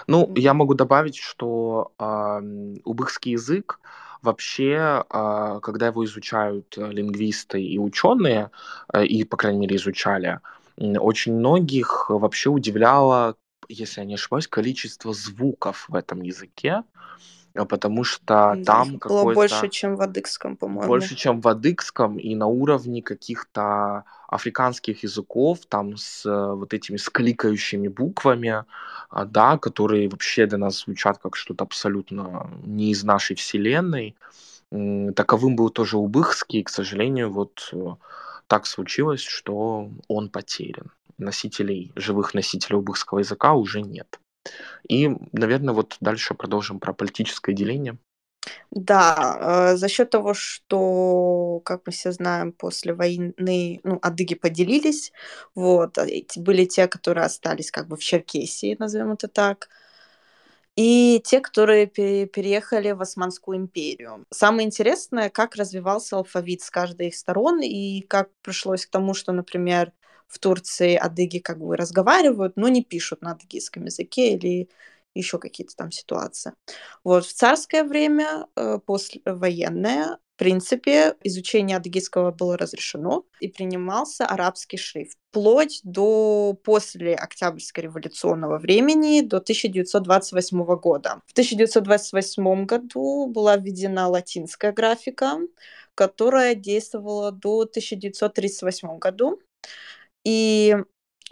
[0.06, 2.40] Ну, я могу добавить, что э,
[2.84, 3.80] убыхский язык
[4.22, 8.50] вообще, э, когда его изучают э, лингвисты и ученые,
[8.92, 10.40] э, и, по крайней мере, изучали,
[10.76, 13.36] очень многих вообще удивляло,
[13.68, 16.82] если я не ошибаюсь, количество звуков в этом языке.
[17.54, 20.86] А, потому что да, там было больше, чем в адыгском, по-моему.
[20.86, 26.96] Больше, чем в адыгском, и на уровне каких-то африканских языков, там с э, вот этими
[26.96, 28.64] скликающими буквами,
[29.10, 34.16] а, да, которые вообще для нас звучат как что-то абсолютно не из нашей вселенной.
[34.70, 37.94] Таковым был тоже убыхский, и, к сожалению, вот э,
[38.46, 40.92] так случилось, что он потерян.
[41.18, 44.20] Носителей, живых носителей убыхского языка уже нет.
[44.88, 47.98] И, наверное, вот дальше продолжим про политическое деление.
[48.70, 55.12] Да, э, за счет того, что, как мы все знаем, после войны, ну, адыги поделились,
[55.54, 59.68] вот, а были те, которые остались как бы в Черкесии, назовем это так,
[60.76, 64.24] и те, которые переехали в Османскую империю.
[64.30, 69.32] Самое интересное, как развивался алфавит с каждой их сторон, и как пришлось к тому, что,
[69.32, 69.92] например,
[70.30, 74.68] в Турции адыги как бы разговаривают, но не пишут на адыгейском языке или
[75.14, 76.52] еще какие-то там ситуации.
[77.04, 84.78] Вот в царское время, э, послевоенное, в принципе, изучение адыгейского было разрешено и принимался арабский
[84.78, 85.18] шрифт.
[85.30, 91.20] Вплоть до после Октябрьского революционного времени, до 1928 года.
[91.26, 95.40] В 1928 году была введена латинская графика,
[95.94, 99.40] которая действовала до 1938 году.
[100.24, 100.76] И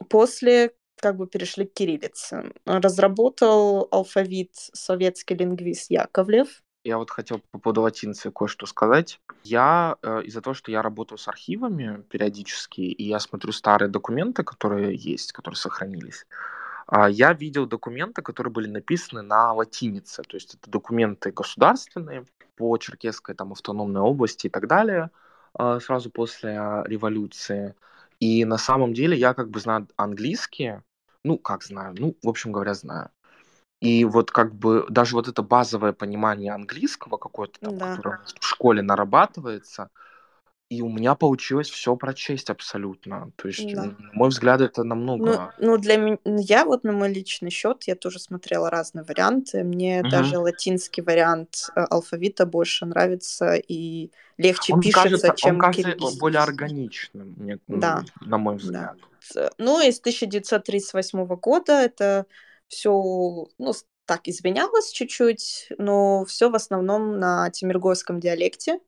[0.08, 2.52] после как бы перешли к кириллице.
[2.64, 6.62] Разработал алфавит советский лингвист Яковлев.
[6.84, 9.20] Я вот хотел по поводу латиницы кое-что сказать.
[9.44, 14.42] Я э, из-за того, что я работаю с архивами периодически, и я смотрю старые документы,
[14.42, 16.26] которые есть, которые сохранились,
[16.90, 20.22] э, я видел документы, которые были написаны на латинице.
[20.22, 22.24] То есть это документы государственные
[22.56, 25.10] по Черкесской там, автономной области и так далее,
[25.58, 26.52] э, сразу после
[26.86, 27.74] революции.
[28.20, 30.80] И на самом деле я как бы знаю английский,
[31.24, 33.10] ну, как знаю, ну, в общем говоря, знаю.
[33.80, 37.96] И вот как бы даже вот это базовое понимание английского какое-то там, да.
[37.96, 39.90] которое в школе нарабатывается,
[40.68, 43.32] и у меня получилось все прочесть абсолютно.
[43.36, 43.84] То есть, да.
[43.84, 45.52] на мой взгляд, это намного...
[45.58, 49.64] Ну, ну для меня, я вот на мой личный счет, я тоже смотрела разные варианты.
[49.64, 50.10] Мне угу.
[50.10, 56.18] даже латинский вариант э, алфавита больше нравится и легче он пишется, кажется, чем Он кажется
[56.18, 58.04] более органичным, мне, да.
[58.20, 58.96] на мой взгляд.
[59.34, 59.50] Да.
[59.56, 62.26] Ну, из 1938 года это
[62.68, 63.72] все, ну,
[64.04, 68.80] так изменялось чуть-чуть, но все в основном на тимиргойском диалекте.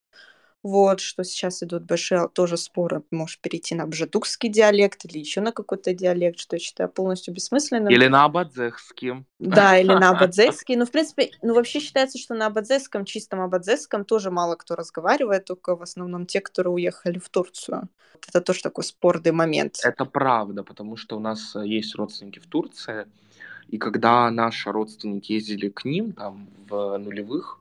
[0.62, 5.52] Вот, что сейчас идут большие тоже споры, может перейти на бжедукский диалект или еще на
[5.52, 7.88] какой-то диалект, что я считаю полностью бессмысленным.
[7.88, 9.24] Или на абадзехский.
[9.38, 10.76] Да, или на абадзехский.
[10.76, 15.46] Ну, в принципе, ну, вообще считается, что на абадзехском, чистом абадзехском тоже мало кто разговаривает,
[15.46, 17.88] только в основном те, которые уехали в Турцию.
[18.28, 19.78] Это тоже такой спорный момент.
[19.82, 23.06] Это правда, потому что у нас э, есть родственники в Турции,
[23.68, 27.59] и когда наши родственники ездили к ним там в нулевых, а,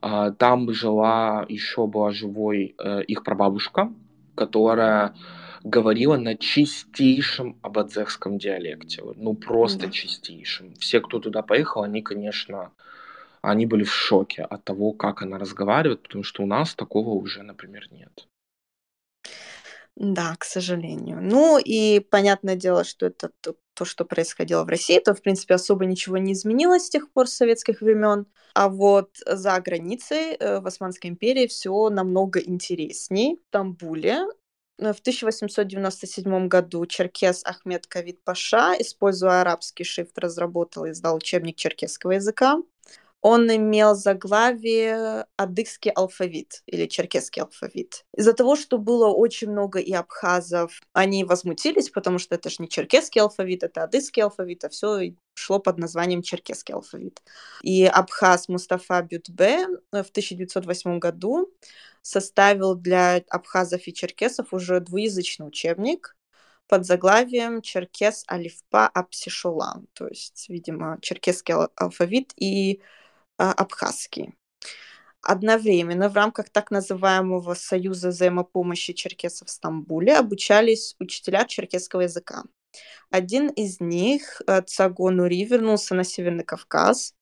[0.00, 3.92] там жила, еще была живой э, их прабабушка,
[4.34, 5.14] которая
[5.64, 9.02] говорила на чистейшем абадзехском диалекте.
[9.16, 9.90] Ну, просто да.
[9.90, 10.74] чистейшем.
[10.76, 12.70] Все, кто туда поехал, они, конечно,
[13.42, 17.42] они были в шоке от того, как она разговаривает, потому что у нас такого уже,
[17.42, 18.28] например, нет.
[20.00, 21.18] Да, к сожалению.
[21.20, 25.54] Ну и понятное дело, что это то, то, что происходило в России, то, в принципе,
[25.54, 28.26] особо ничего не изменилось с тех пор с советских времен.
[28.54, 33.38] А вот за границей э, в Османской империи все намного интересней.
[33.42, 34.26] В Стамбуле
[34.78, 41.56] э, в 1897 году черкес Ахмед Кавид Паша, используя арабский шрифт, разработал и издал учебник
[41.56, 42.58] черкесского языка
[43.20, 48.04] он имел заглавие адыгский алфавит или черкесский алфавит.
[48.16, 52.68] Из-за того, что было очень много и абхазов, они возмутились, потому что это же не
[52.68, 57.20] черкесский алфавит, это адыгский алфавит, а все шло под названием черкесский алфавит.
[57.62, 61.52] И абхаз Мустафа Бютбе в 1908 году
[62.02, 66.14] составил для абхазов и черкесов уже двуязычный учебник,
[66.68, 72.82] под заглавием «Черкес Алифпа Апсишулам», то есть, видимо, черкесский алфавит и
[73.38, 74.34] абхазский.
[75.22, 82.44] Одновременно в рамках так называемого Союза взаимопомощи черкесов в Стамбуле обучались учителя черкесского языка.
[83.10, 87.14] Один из них, э, Цаго Нури, вернулся на Северный Кавказ,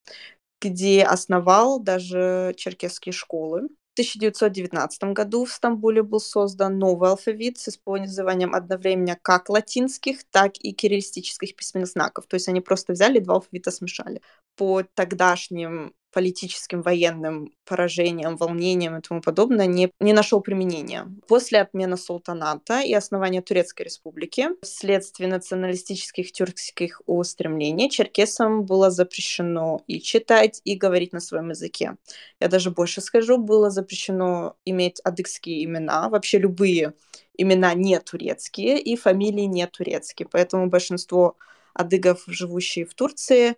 [0.60, 3.68] где основал даже черкесские школы.
[3.90, 10.52] В 1919 году в Стамбуле был создан новый алфавит с использованием одновременно как латинских, так
[10.58, 12.26] и кириллистических письменных знаков.
[12.26, 14.20] То есть они просто взяли два алфавита смешали.
[14.56, 21.06] По тогдашним политическим, военным поражением, волнением и тому подобное, не, не нашел применения.
[21.28, 30.00] После отмены султаната и основания Турецкой республики, вследствие националистических тюркских устремлений, черкесам было запрещено и
[30.00, 31.96] читать, и говорить на своем языке.
[32.40, 36.94] Я даже больше скажу, было запрещено иметь адыгские имена, вообще любые
[37.36, 40.26] имена не турецкие и фамилии не турецкие.
[40.32, 41.36] Поэтому большинство
[41.74, 43.56] адыгов, живущие в Турции,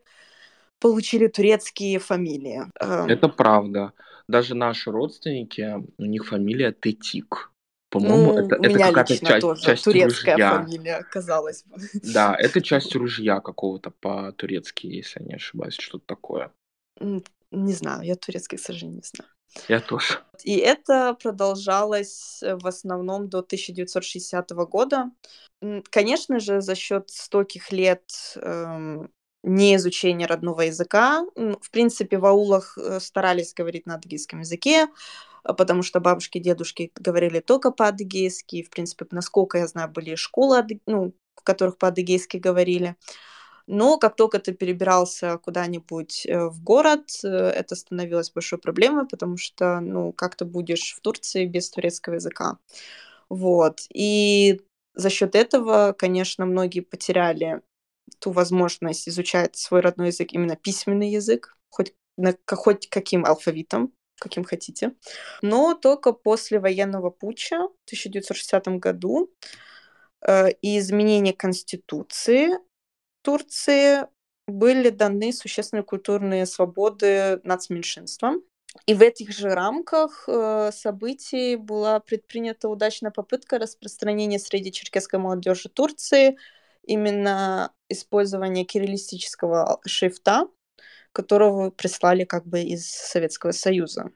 [0.80, 2.62] получили турецкие фамилии.
[2.80, 3.08] Эм.
[3.08, 3.92] Это правда.
[4.28, 7.50] Даже наши родственники, у них фамилия Тетик.
[7.90, 10.62] По-моему, ну, это, у меня какая-то часть, тоже часть турецкая ружья.
[10.62, 11.76] фамилия, казалось бы.
[12.02, 16.52] Да, это часть ружья какого-то по-турецки, если я не ошибаюсь, что-то такое.
[17.00, 19.30] Не знаю, я турецкий, к сожалению, не знаю.
[19.68, 20.18] Я тоже.
[20.44, 25.10] И это продолжалось в основном до 1960 года.
[25.90, 28.04] Конечно же, за счет стольких лет
[28.36, 29.10] эм,
[29.42, 31.24] не изучение родного языка.
[31.36, 34.88] В принципе, в аулах э, старались говорить на адыгейском языке,
[35.44, 38.62] а, потому что бабушки, дедушки говорили только по-адыгейски.
[38.64, 42.96] В принципе, насколько я знаю, были школы, ну, в которых по-адыгейски говорили.
[43.66, 49.36] Но как только ты перебирался куда-нибудь э, в город, э, это становилось большой проблемой, потому
[49.36, 52.58] что, ну, как ты будешь в Турции без турецкого языка.
[53.28, 53.80] Вот.
[53.92, 54.62] И
[54.94, 57.60] за счет этого, конечно, многие потеряли
[58.18, 64.44] ту возможность изучать свой родной язык, именно письменный язык, хоть, на, хоть каким алфавитом, каким
[64.44, 64.94] хотите.
[65.42, 69.30] Но только после военного путча в 1960 году
[70.26, 72.58] э, и изменения Конституции
[73.22, 74.06] Турции
[74.46, 78.42] были даны существенные культурные свободы нацменьшинствам.
[78.86, 85.68] И в этих же рамках э, событий была предпринята удачная попытка распространения среди черкесской молодежи
[85.68, 86.38] Турции
[86.88, 90.48] именно использование кириллистического шрифта,
[91.12, 94.10] которого прислали как бы из Советского Союза.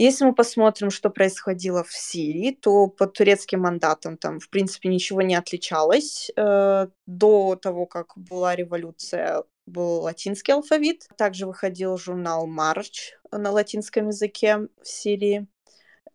[0.00, 5.22] Если мы посмотрим, что происходило в Сирии, то по турецким мандатам там, в принципе, ничего
[5.22, 6.30] не отличалось.
[6.36, 11.08] Э, до того, как была революция, был латинский алфавит.
[11.16, 15.48] Также выходил журнал «Марч» на латинском языке в Сирии.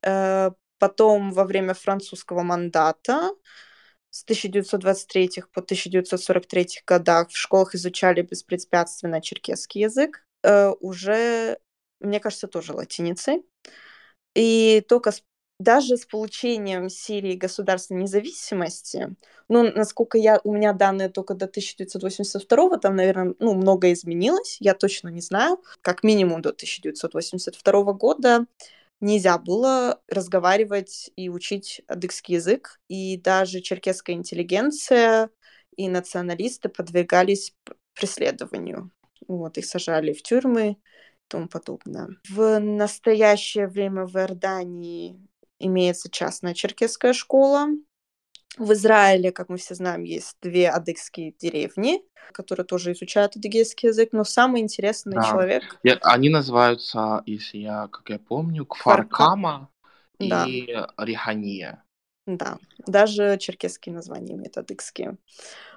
[0.02, 3.32] Э, потом, во время французского мандата,
[4.14, 11.58] с 1923 по 1943 годах в школах изучали беспрепятственно черкесский язык, э, уже,
[12.00, 13.44] мне кажется, тоже латиницей.
[14.36, 15.24] И только с,
[15.60, 19.16] даже с получением Сирии государственной независимости,
[19.50, 24.76] ну, насколько я, у меня данные только до 1982, там, наверное, ну, многое изменилось, я
[24.76, 28.46] точно не знаю, как минимум до 1982 года
[29.04, 35.30] нельзя было разговаривать и учить адыгский язык, и даже черкесская интеллигенция
[35.76, 37.54] и националисты подвергались
[37.94, 38.92] преследованию.
[39.28, 40.78] Вот, их сажали в тюрьмы и
[41.28, 42.10] тому подобное.
[42.30, 45.20] В настоящее время в Иордании
[45.60, 47.68] имеется частная черкесская школа.
[48.58, 52.02] В Израиле, как мы все знаем, есть две адыгские деревни,
[52.32, 55.24] которые тоже изучают адыгейский язык, но самый интересный да.
[55.24, 55.64] человек...
[55.84, 59.70] Я, они называются, если я, как я помню, Кфаркама
[60.20, 60.46] да.
[60.48, 61.84] и Рихания.
[62.26, 65.18] Да, даже черкесские названия имеют адыгские.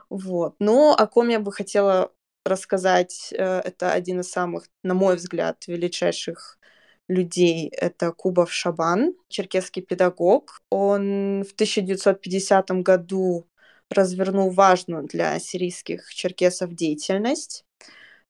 [0.08, 0.54] Вот.
[0.60, 2.12] Но о ком я бы хотела
[2.44, 6.58] рассказать, э, это один из самых, на мой взгляд, величайших
[7.08, 7.68] людей.
[7.68, 10.60] Это Кубов Шабан, черкесский педагог.
[10.70, 13.46] Он в 1950 году
[13.90, 17.64] развернул важную для сирийских черкесов деятельность.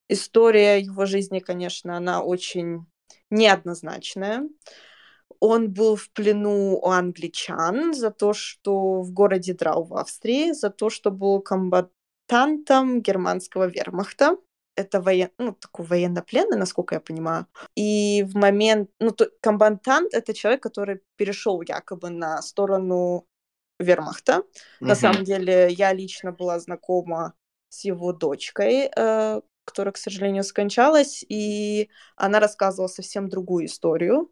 [0.09, 2.87] История его жизни, конечно, она очень
[3.31, 4.49] неоднозначная.
[5.41, 10.71] Он был в плену у англичан за то, что в городе Драу в Австрии, за
[10.71, 14.37] то, что был комбатантом германского вермахта.
[14.77, 15.31] Это воен...
[15.39, 17.47] ну, такой военнопленный, насколько я понимаю.
[17.75, 18.91] И в момент...
[19.01, 19.31] Ну, то...
[19.41, 23.27] комбатант— это человек, который перешел якобы на сторону
[23.79, 24.33] вермахта.
[24.33, 24.87] Mm-hmm.
[24.87, 27.35] На самом деле, я лично была знакома
[27.69, 34.31] с его дочкой, э, которая, к сожалению, скончалась, и она рассказывала совсем другую историю.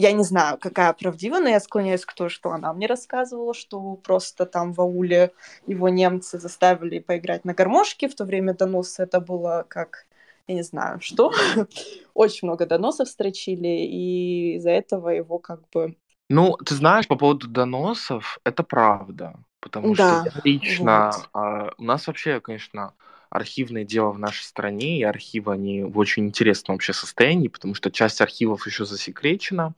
[0.00, 3.96] Я не знаю, какая правдива, но я склоняюсь к тому, что она мне рассказывала, что
[3.96, 5.32] просто там в ауле
[5.66, 8.08] его немцы заставили поиграть на гармошке.
[8.08, 10.06] В то время доносы это было как
[10.48, 11.32] я не знаю, что.
[12.14, 15.96] Очень много доносов строчили, и из-за этого его как бы...
[16.28, 19.34] Ну, ты знаешь, по поводу доносов, это правда.
[19.60, 21.10] Потому да, что я лично...
[21.14, 21.28] Вот.
[21.34, 22.94] А, у нас вообще, конечно,
[23.30, 27.90] архивное дело в нашей стране, и архивы, они в очень интересном вообще состоянии, потому что
[27.90, 29.74] часть архивов еще засекречена,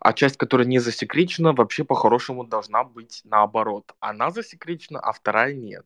[0.00, 3.94] а часть, которая не засекречена, вообще по-хорошему должна быть наоборот.
[4.00, 5.84] Она засекречена, а вторая нет.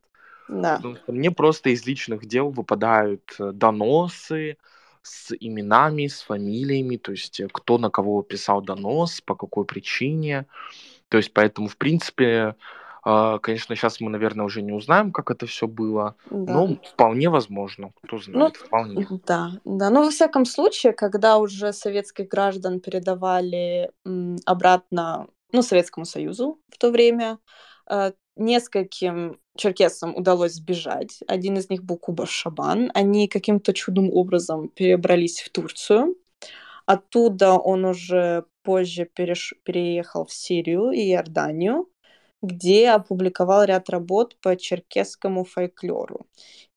[0.48, 0.76] Да.
[0.76, 4.58] Потому что мне просто из личных дел выпадают э, доносы
[5.02, 10.46] с именами, с фамилиями, то есть э, кто на кого писал донос, по какой причине.
[11.08, 12.54] То есть поэтому, в принципе,
[13.02, 16.52] конечно, сейчас мы, наверное, уже не узнаем, как это все было, да.
[16.52, 19.06] но вполне возможно, кто ну, знает, ну, вполне.
[19.26, 19.90] Да, да.
[19.90, 23.90] Но во всяком случае, когда уже советских граждан передавали
[24.46, 27.38] обратно, ну, Советскому Союзу в то время,
[27.90, 31.20] э, нескольким черкесам удалось сбежать.
[31.26, 32.90] Один из них был Куба Шабан.
[32.94, 36.16] Они каким-то чудным образом перебрались в Турцию.
[36.86, 39.54] Оттуда он уже позже переш...
[39.64, 41.88] переехал в Сирию и Иорданию
[42.42, 46.26] где опубликовал ряд работ по черкесскому фольклору.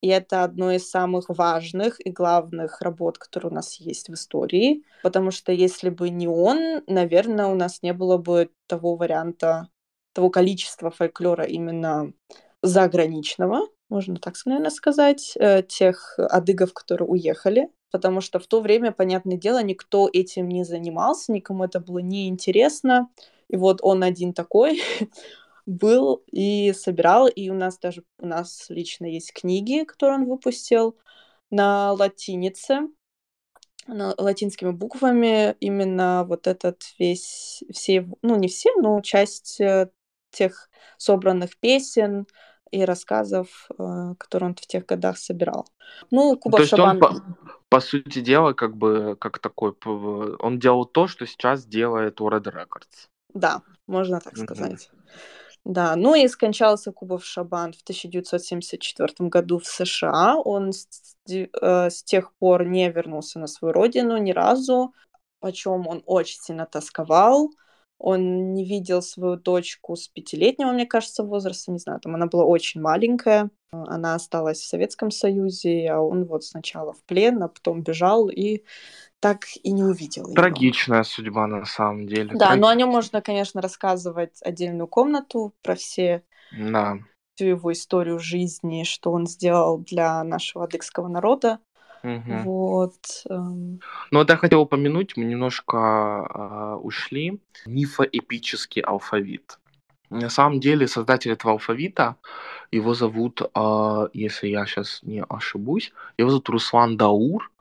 [0.01, 4.83] И это одно из самых важных и главных работ, которые у нас есть в истории,
[5.01, 9.69] потому что если бы не он, наверное, у нас не было бы того варианта,
[10.13, 12.13] того количества фольклора именно
[12.61, 18.91] заграничного, можно так, наверное, сказать, э, тех адыгов, которые уехали, потому что в то время,
[18.91, 23.09] понятное дело, никто этим не занимался, никому это было неинтересно,
[23.47, 24.81] и вот он один такой,
[25.65, 30.97] был и собирал, и у нас даже, у нас лично есть книги, которые он выпустил
[31.49, 32.89] на латинице,
[33.87, 39.89] на, латинскими буквами, именно вот этот весь, все, ну не все, но часть э,
[40.31, 42.27] тех собранных песен
[42.71, 45.67] и рассказов, э, которые он в тех годах собирал.
[46.11, 46.97] Ну, Куба То Шабан...
[46.97, 47.37] есть он, по,
[47.69, 53.07] по сути дела, как бы, как такой, он делал то, что сейчас делает World Records.
[53.33, 54.89] Да, можно так сказать.
[54.91, 55.44] Mm-hmm.
[55.65, 60.37] Да, ну и скончался Кубов Шабан в 1974 году в США.
[60.37, 60.87] Он с,
[61.27, 64.93] э, с тех пор не вернулся на свою родину ни разу,
[65.41, 67.49] о чем он очень сильно тосковал.
[67.97, 72.43] Он не видел свою дочку с пятилетнего, мне кажется, возраста, не знаю, там она была
[72.43, 73.49] очень маленькая.
[73.71, 78.63] Она осталась в Советском Союзе, а он вот сначала в плен, а потом бежал и
[79.19, 80.33] так и не увидел.
[80.33, 81.03] Трагичная его.
[81.05, 82.31] судьба на самом деле.
[82.33, 82.59] Да, Траг...
[82.59, 86.99] но о нем можно, конечно, рассказывать отдельную комнату про все да.
[87.33, 91.59] всю его историю жизни, что он сделал для нашего адыгского народа.
[92.05, 92.43] Угу.
[92.43, 92.95] Вот.
[93.29, 93.79] Эм...
[94.11, 97.39] Ну вот я хотел упомянуть, мы немножко э, ушли.
[97.65, 99.57] Мифоэпический алфавит.
[100.11, 102.15] На самом деле создатель этого алфавита,
[102.71, 107.51] его зовут, э, если я сейчас не ошибусь, его зовут Руслан Даур.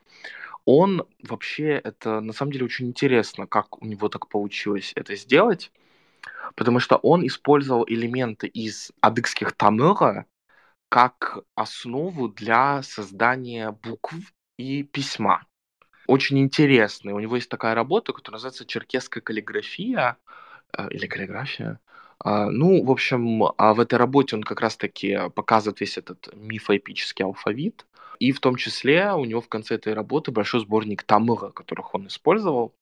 [0.66, 5.72] Он вообще, это на самом деле очень интересно, как у него так получилось это сделать,
[6.54, 10.26] потому что он использовал элементы из адыгских тамыра
[10.94, 14.14] как основу для создания букв
[14.56, 15.44] и письма.
[16.06, 17.12] очень интересный.
[17.12, 20.18] У него есть такая работа, которая называется «Черкесская каллиграфия»
[20.78, 21.80] э, или каллиграфия.
[22.20, 27.24] А, ну, в общем, а в этой работе он как раз-таки показывает весь этот мифоэпический
[27.24, 27.86] алфавит.
[28.20, 32.06] И в том числе у него в конце этой работы большой сборник тамыра, которых он
[32.06, 32.72] использовал.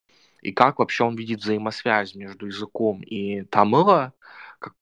[0.42, 4.12] И как вообще он видит взаимосвязь между языком и тамыра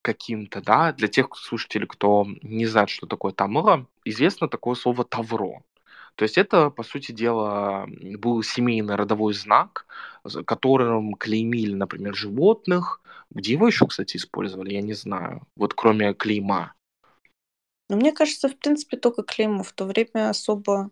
[0.02, 0.92] каким-то, да.
[0.92, 5.62] Для тех слушателей, кто не знает, что такое тамыра, известно такое слово тавро.
[6.16, 7.86] То есть это, по сути дела,
[8.18, 9.86] был семейный родовой знак,
[10.46, 13.00] которым клеймили, например, животных.
[13.30, 15.46] Где его еще, кстати, использовали, я не знаю.
[15.56, 16.74] Вот кроме клейма.
[17.88, 20.90] Ну, мне кажется, в принципе, только клеймо в то время особо...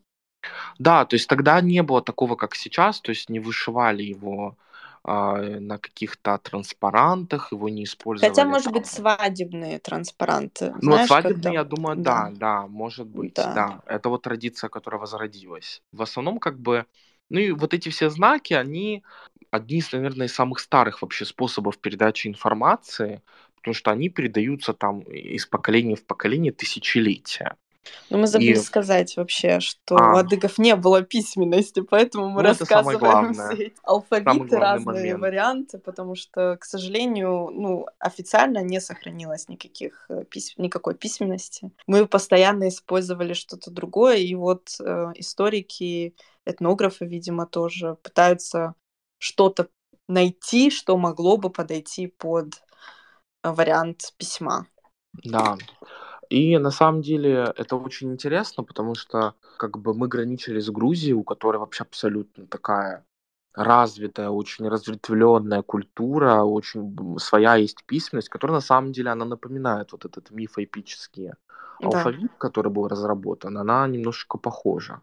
[0.78, 4.56] Да, то есть тогда не было такого, как сейчас, то есть не вышивали его
[5.04, 8.30] а, на каких-то транспарантах, его не использовали.
[8.30, 10.74] Хотя, может быть, свадебные транспаранты.
[10.80, 11.50] Ну, Знаешь, свадебные, когда...
[11.52, 12.30] я думаю, да.
[12.30, 13.54] да, да, может быть, да.
[13.54, 13.82] да.
[13.86, 15.82] Это вот традиция, которая возродилась.
[15.92, 16.86] В основном, как бы,
[17.30, 19.02] ну и вот эти все знаки, они
[19.50, 23.22] одни из, наверное, из самых старых вообще способов передачи информации,
[23.56, 27.56] потому что они передаются там из поколения в поколение тысячелетия.
[28.10, 28.56] Но мы забыли и...
[28.56, 30.14] сказать вообще, что а.
[30.14, 35.20] у адыгов не было письменности, поэтому мы ну, рассказываем все эти алфавиты, разные момент.
[35.20, 40.54] варианты, потому что, к сожалению, ну, официально не сохранилось никаких э, пись...
[40.56, 41.70] никакой письменности.
[41.86, 46.14] Мы постоянно использовали что-то другое, и вот э, историки,
[46.46, 48.74] этнографы, видимо, тоже пытаются
[49.18, 49.68] что-то
[50.08, 52.62] найти, что могло бы подойти под
[53.42, 54.66] вариант письма.
[55.24, 55.56] Да.
[56.28, 61.14] И на самом деле это очень интересно, потому что как бы мы граничили с Грузией,
[61.14, 63.04] у которой вообще абсолютно такая
[63.54, 70.04] развитая, очень разветвленная культура, очень своя есть письменность, которая на самом деле она напоминает вот
[70.04, 71.30] этот мифоэпический
[71.80, 71.86] да.
[71.86, 75.00] алфавит, который был разработан, она немножечко похожа.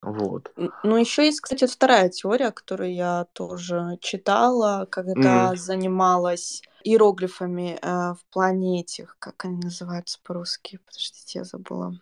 [0.00, 0.52] Вот.
[0.84, 5.56] Ну, еще есть, кстати, вторая теория, которую я тоже читала, когда mm.
[5.56, 10.78] занималась иероглифами э, в плане этих, как они называются по-русски?
[10.86, 11.94] Подождите, я забыла.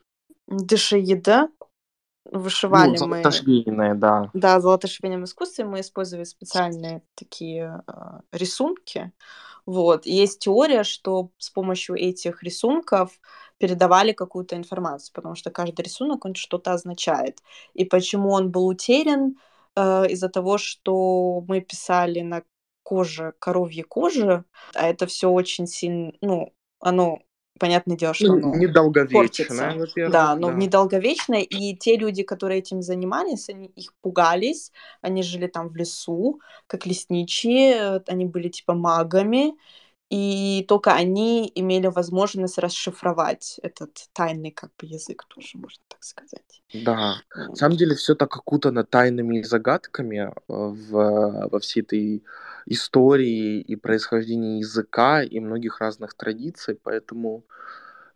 [0.46, 1.48] Дышееда.
[2.32, 3.22] Вышивали ну, мы...
[3.22, 4.30] Золотошвейное, да.
[4.34, 7.92] Да, золотошвейном искусстве мы использовали специальные такие э,
[8.32, 9.12] рисунки.
[9.64, 10.06] Вот.
[10.06, 13.18] И есть теория, что с помощью этих рисунков
[13.58, 17.38] передавали какую-то информацию, потому что каждый рисунок, он что-то означает.
[17.74, 19.36] И почему он был утерян?
[19.76, 22.42] Э, из-за того, что мы писали на
[22.82, 24.44] коже, коровьей кожи,
[24.74, 27.18] а это все очень сильно, ну, оно
[27.58, 29.86] понятное дело, что ну, оно недолговечное.
[30.08, 30.54] Да, но да.
[30.54, 36.40] недолговечное, и те люди, которые этим занимались, они их пугались, они жили там в лесу,
[36.66, 39.54] как лесничие, они были типа магами,
[40.08, 46.62] и только они имели возможность расшифровать этот тайный как бы язык тоже, можно так сказать.
[46.72, 47.48] Да, вот.
[47.48, 52.24] на самом деле все так окутано тайными загадками э, в, во всей этой
[52.66, 57.44] истории и происхождении языка и многих разных традиций, поэтому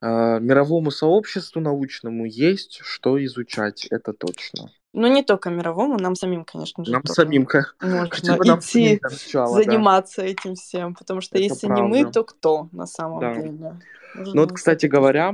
[0.01, 4.71] э, мировому сообществу научному есть что изучать, это точно.
[4.93, 6.91] Ну, не только мировому, нам самим, конечно же.
[6.91, 7.47] Нам самим,
[7.81, 10.27] можно нам идти начала, заниматься да.
[10.27, 11.85] этим всем, потому что Это если правда.
[11.85, 13.35] не мы, то кто на самом да.
[13.35, 13.81] деле?
[14.15, 15.33] Нужно ну вот, кстати говоря,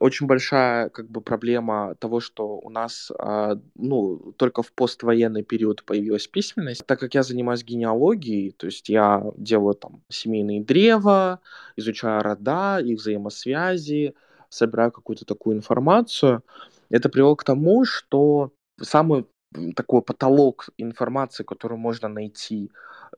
[0.00, 5.84] очень большая как бы проблема того, что у нас а, ну только в поствоенный период
[5.84, 11.40] появилась письменность, так как я занимаюсь генеалогией, то есть я делаю там семейные древа,
[11.76, 14.14] изучаю рода, их взаимосвязи,
[14.48, 16.42] собираю какую-то такую информацию,
[16.90, 19.26] это привело к тому, что самый
[19.74, 22.70] такой потолок информации, которую можно найти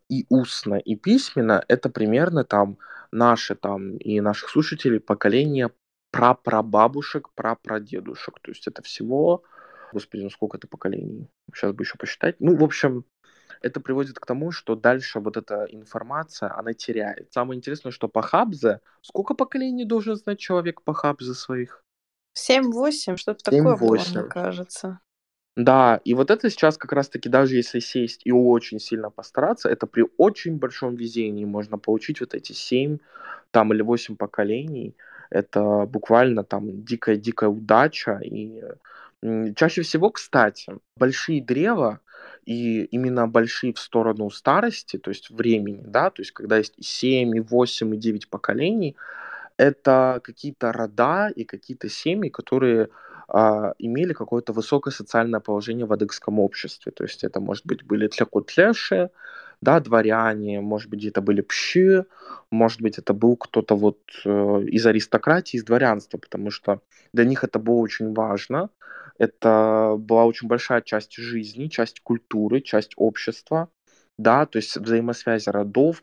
[0.09, 2.79] и устно, и письменно, это примерно там
[3.11, 5.71] наши там и наших слушателей поколение
[6.11, 8.41] прапрабабушек, прапрадедушек.
[8.41, 9.45] То есть это всего,
[9.93, 11.29] господи, ну сколько это поколений?
[11.55, 12.37] Сейчас бы еще посчитать.
[12.41, 13.05] Ну, в общем,
[13.61, 17.33] это приводит к тому, что дальше вот эта информация, она теряет.
[17.33, 21.82] Самое интересное, что по Хабзе, сколько поколений должен знать человек по Хабзе своих?
[22.37, 25.01] 7-8, что-то такое мне кажется.
[25.55, 29.87] Да, и вот это сейчас как раз-таки, даже если сесть и очень сильно постараться, это
[29.87, 32.99] при очень большом везении можно получить вот эти 7
[33.51, 34.97] там или 8 поколений.
[35.29, 38.19] Это буквально там дикая-дикая удача.
[38.25, 38.63] И
[39.55, 42.01] чаще всего, кстати, большие древа
[42.47, 46.83] и именно большие в сторону старости, то есть времени, да, то есть когда есть и
[46.83, 48.97] 7, и 8, и 9 поколений,
[49.63, 52.89] это какие-то рода и какие-то семьи, которые
[53.29, 56.93] а, имели какое-то высокое социальное положение в адыгском обществе.
[56.93, 59.11] То есть это, может быть, были тлекотлеши,
[59.61, 62.03] да, дворяне, может быть, это были пщи,
[62.51, 66.81] может быть, это был кто-то вот э, из аристократии, из дворянства, потому что
[67.13, 68.71] для них это было очень важно,
[69.19, 73.69] это была очень большая часть жизни, часть культуры, часть общества,
[74.19, 76.03] да, то есть взаимосвязи родов,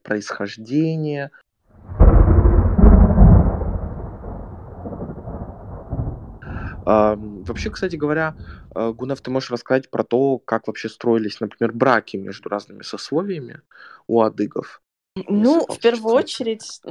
[6.95, 8.35] Вообще, кстати говоря,
[8.75, 13.61] э, Гунав, ты можешь рассказать про то, как вообще строились, например, браки между разными сословиями
[14.07, 14.81] у адыгов?
[15.27, 16.81] Ну, в первую очередь,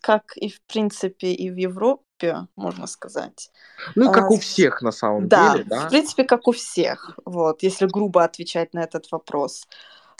[0.00, 3.50] как и в принципе и в Европе, можно сказать.
[3.94, 5.86] Ну, как а, у всех на самом да, деле, да?
[5.86, 9.66] в принципе, как у всех, вот, если грубо отвечать на этот вопрос.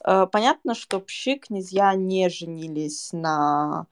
[0.05, 3.87] Э, понятно, что пши князья не женились на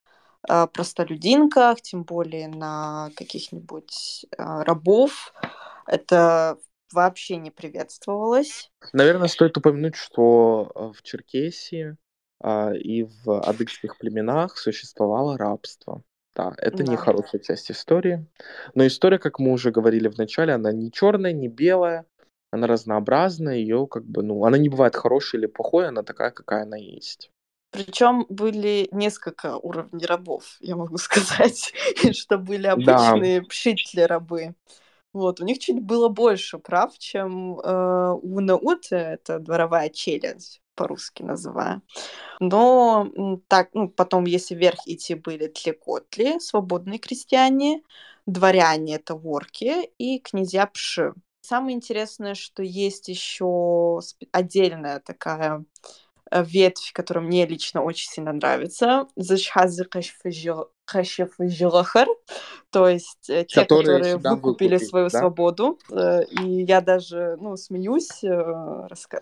[0.46, 5.34] простолюдинках, тем более на каких-нибудь э, рабов.
[5.86, 6.58] Это
[6.92, 8.70] вообще не приветствовалось.
[8.92, 11.96] Наверное, стоит упомянуть, что в Черкесии
[12.42, 16.02] а, и в адыгских племенах существовало рабство.
[16.34, 18.26] Да, это не хорошая часть истории.
[18.74, 22.06] Но история, как мы уже говорили в начале, она не черная, не белая,
[22.52, 26.62] она разнообразная, ее как бы, ну, она не бывает хорошей или плохой, она такая, какая
[26.62, 27.30] она есть.
[27.70, 31.72] Причем были несколько уровней рабов, я могу сказать,
[32.12, 33.46] что были обычные да.
[33.46, 34.54] пшители рабы.
[35.12, 41.22] Вот, у них чуть было больше прав, чем э, у Науты, это дворовая челядь по-русски
[41.22, 41.82] называю.
[42.38, 43.10] Но
[43.48, 47.82] так, ну, потом, если вверх идти, были тлекотли, свободные крестьяне,
[48.26, 51.12] дворяне— это ворки, и князья пши.
[51.42, 54.00] Самое интересное, что есть еще
[54.32, 55.64] отдельная такая
[56.30, 59.06] ветвь, которая мне лично очень сильно нравится.
[59.16, 59.86] Зачхазы
[60.86, 61.38] Хашеф
[62.70, 65.18] то есть э, те, которые, которые выкупили выкупить, свою да?
[65.18, 65.78] свободу.
[65.90, 68.22] Э, и я даже, ну, смеюсь,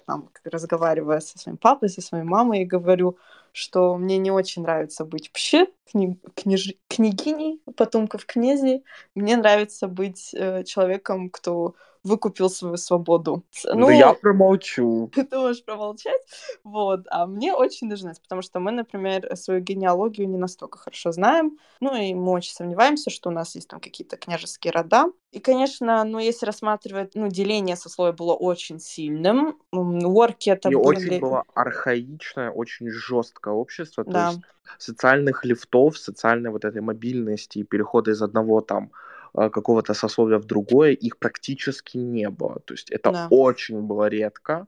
[0.06, 3.18] там, разговаривая со своим папой, со своей мамой, и говорю,
[3.52, 8.84] что мне не очень нравится быть пще, кни- книж- княгиней потомков князей.
[9.14, 11.74] Мне нравится быть э, человеком, кто
[12.08, 13.44] выкупил свою свободу.
[13.64, 15.10] Ну, да я промолчу.
[15.14, 16.20] Ты можешь промолчать.
[16.64, 17.00] Вот.
[17.10, 21.58] А мне очень нужно, потому что мы, например, свою генеалогию не настолько хорошо знаем.
[21.80, 25.06] Ну, и мы очень сомневаемся, что у нас есть там какие-то княжеские рода.
[25.30, 29.58] И, конечно, ну, если рассматривать, ну, деление сословия было очень сильным.
[29.72, 30.96] Уорки это и были...
[30.96, 34.04] очень было архаичное, очень жесткое общество.
[34.04, 34.30] Да.
[34.30, 34.42] То есть
[34.78, 38.90] социальных лифтов, социальной вот этой мобильности и перехода из одного там
[39.34, 42.60] какого-то сословия в другое, их практически не было.
[42.60, 43.28] То есть это да.
[43.30, 44.66] очень было редко.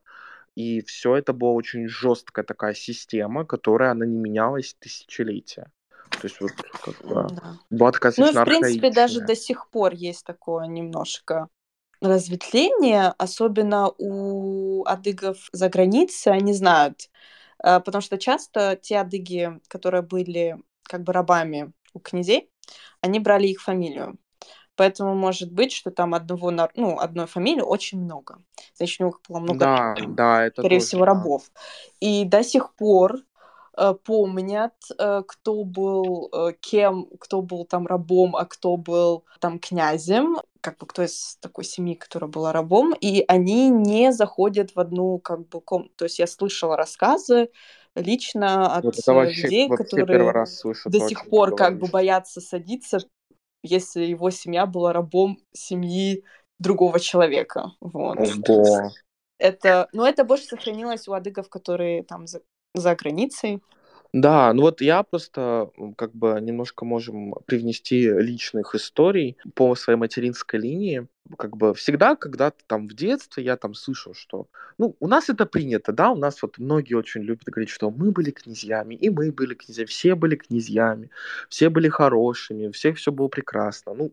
[0.56, 5.70] И все это была очень жесткая такая система, которая она не менялась тысячелетия.
[6.11, 6.50] То есть вот
[6.84, 7.56] как бы да.
[7.70, 11.48] была такая Ну и в принципе даже до сих пор есть такое немножко
[12.00, 17.11] разветвление, особенно у адыгов за границей, они знают,
[17.58, 22.50] а, потому что часто те адыги, которые были как бы рабами у князей,
[23.00, 24.18] они брали их фамилию.
[24.81, 28.39] Поэтому может быть, что там одного, ну, одной фамилии очень много.
[28.74, 31.07] Значит, у него было много, да, да, это скорее тоже, всего, да.
[31.12, 31.43] рабов.
[32.01, 33.16] И до сих пор
[33.76, 39.59] э, помнят, э, кто был э, кем, кто был там рабом, а кто был там
[39.59, 44.81] князем, как бы кто из такой семьи, которая была рабом, и они не заходят в
[44.81, 45.93] одну как бы комнату.
[45.97, 47.51] То есть я слышала рассказы
[47.95, 52.41] лично от вот это вообще, людей, которые раз слышу до сих пор как бы боятся
[52.41, 53.01] садиться
[53.62, 56.24] если его семья была рабом семьи
[56.58, 57.72] другого человека.
[57.80, 58.18] Вот.
[58.48, 58.90] Ого.
[59.38, 62.42] Это, но это больше сохранилось у адыгов, которые там за,
[62.74, 63.62] за границей.
[64.12, 70.58] Да, ну вот я просто как бы немножко можем привнести личных историй по своей материнской
[70.58, 71.06] линии.
[71.38, 74.48] Как бы всегда, когда-то там в детстве я там слышал, что,
[74.78, 78.11] ну, у нас это принято, да, у нас вот многие очень любят говорить, что мы
[78.11, 81.11] были князьями, и мы были князьями, все были князьями,
[81.48, 83.94] все были хорошими, у всех все было прекрасно.
[83.94, 84.12] Ну,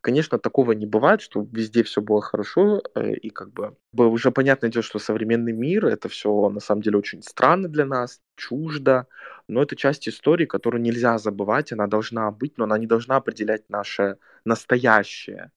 [0.00, 4.68] конечно, такого не бывает, что везде все было хорошо, э, и как бы уже понятно
[4.68, 9.06] дело, что современный мир, это все на самом деле очень странно для нас, чуждо,
[9.48, 13.68] но это часть истории, которую нельзя забывать, она должна быть, но она не должна определять
[13.68, 15.50] наше настоящее.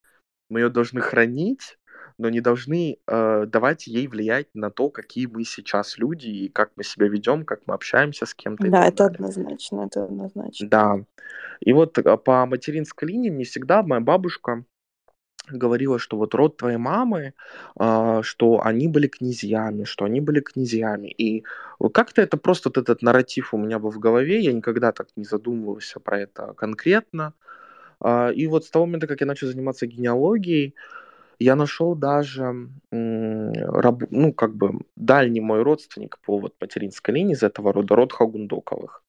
[0.49, 1.77] Мы ее должны хранить,
[2.17, 6.71] но не должны э, давать ей влиять на то, какие мы сейчас люди и как
[6.75, 8.69] мы себя ведем, как мы общаемся с кем-то.
[8.69, 10.67] Да, это однозначно, это однозначно.
[10.67, 10.99] Да.
[11.61, 14.65] И вот э, по материнской линии мне всегда моя бабушка
[15.52, 17.34] говорила, что вот род твоей мамы,
[17.80, 21.08] э, что они были князьями, что они были князьями.
[21.08, 21.43] И
[21.93, 25.24] как-то это просто вот этот нарратив у меня был в голове, я никогда так не
[25.24, 27.34] задумывался про это конкретно.
[28.04, 30.76] Э, и вот с того момента, как я начал заниматься генеалогией,
[31.39, 37.72] я нашел даже, ну, как бы, дальний мой родственник по вот материнской линии из этого
[37.72, 39.02] рода, род Хагундоковых.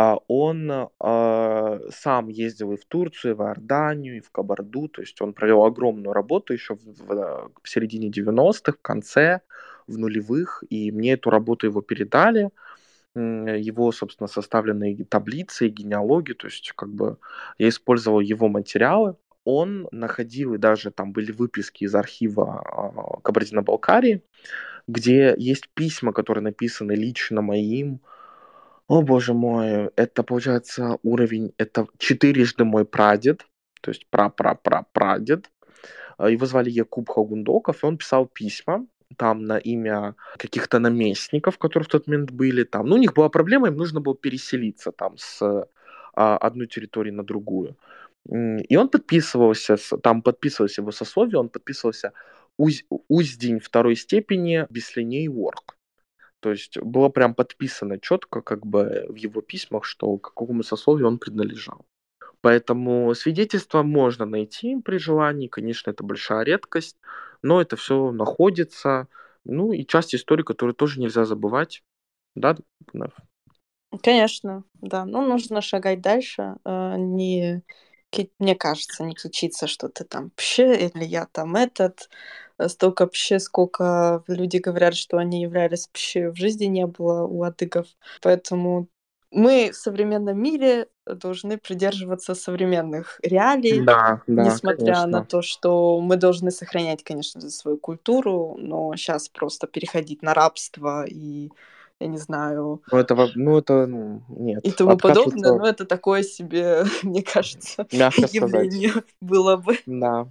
[0.00, 0.70] А, он
[1.00, 5.32] а, сам ездил и в Турцию, и в Иорданию, и в Кабарду, то есть он
[5.32, 9.40] провел огромную работу еще в, в, в середине 90-х, в конце,
[9.88, 12.50] в нулевых, и мне эту работу его передали,
[13.16, 17.18] его, собственно, составленные таблицы и генеалогии, то есть как бы
[17.58, 24.22] я использовал его материалы, он находил, и даже там были выписки из архива а, Кабардино-Балкарии,
[24.86, 28.00] где есть письма, которые написаны лично моим.
[28.88, 33.46] О, боже мой, это, получается, уровень, это четырежды мой прадед,
[33.82, 35.50] то есть пра-пра-пра-прадед.
[36.16, 38.86] А, его звали Якуб Хагундоков, и он писал письма,
[39.16, 42.86] там на имя каких-то наместников, которые в тот момент были там.
[42.86, 45.42] Ну, у них была проблема, им нужно было переселиться там с
[46.14, 47.76] а, одной территории на другую.
[48.70, 52.12] И он подписывался, там подписывался его сословие, он подписывался
[52.58, 55.77] уз, уздень второй степени Беслиней Ворк.
[56.40, 61.18] То есть было прям подписано четко как бы в его письмах, что какому сословию он
[61.18, 61.84] принадлежал.
[62.40, 66.96] Поэтому свидетельства можно найти при желании, конечно, это большая редкость,
[67.42, 69.08] но это все находится.
[69.44, 71.82] Ну и часть истории, которую тоже нельзя забывать.
[72.34, 72.56] Да,
[74.02, 75.04] Конечно, да.
[75.04, 77.62] Ну, нужно шагать дальше, э, не
[78.38, 82.08] мне кажется, не кичиться, что ты там пще, или я там этот.
[82.58, 87.42] Э, столько пще, сколько люди говорят, что они являлись пще, в жизни не было у
[87.42, 87.86] адыгов.
[88.22, 88.88] Поэтому
[89.30, 95.06] мы в современном мире должны придерживаться современных реалий, да, да, несмотря конечно.
[95.06, 101.04] на то, что мы должны сохранять, конечно свою культуру, но сейчас просто переходить на рабство
[101.06, 101.50] и
[102.00, 102.82] я не знаю.
[102.90, 104.64] Ну, это, ну, это, ну, нет.
[104.64, 109.14] И тому подобное, но это такое себе, мне кажется, Мягко явление сказать.
[109.20, 109.78] было бы.
[109.86, 110.28] Да.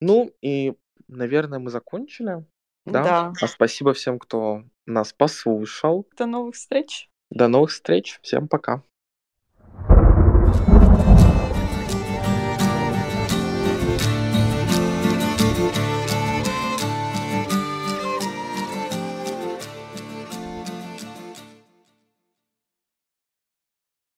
[0.00, 0.74] Ну, и,
[1.08, 2.44] наверное, мы закончили.
[2.86, 3.02] Да?
[3.02, 3.32] Да.
[3.40, 6.06] А спасибо всем, кто нас послушал.
[6.18, 7.08] До новых встреч.
[7.30, 8.18] До новых встреч.
[8.22, 8.82] Всем пока.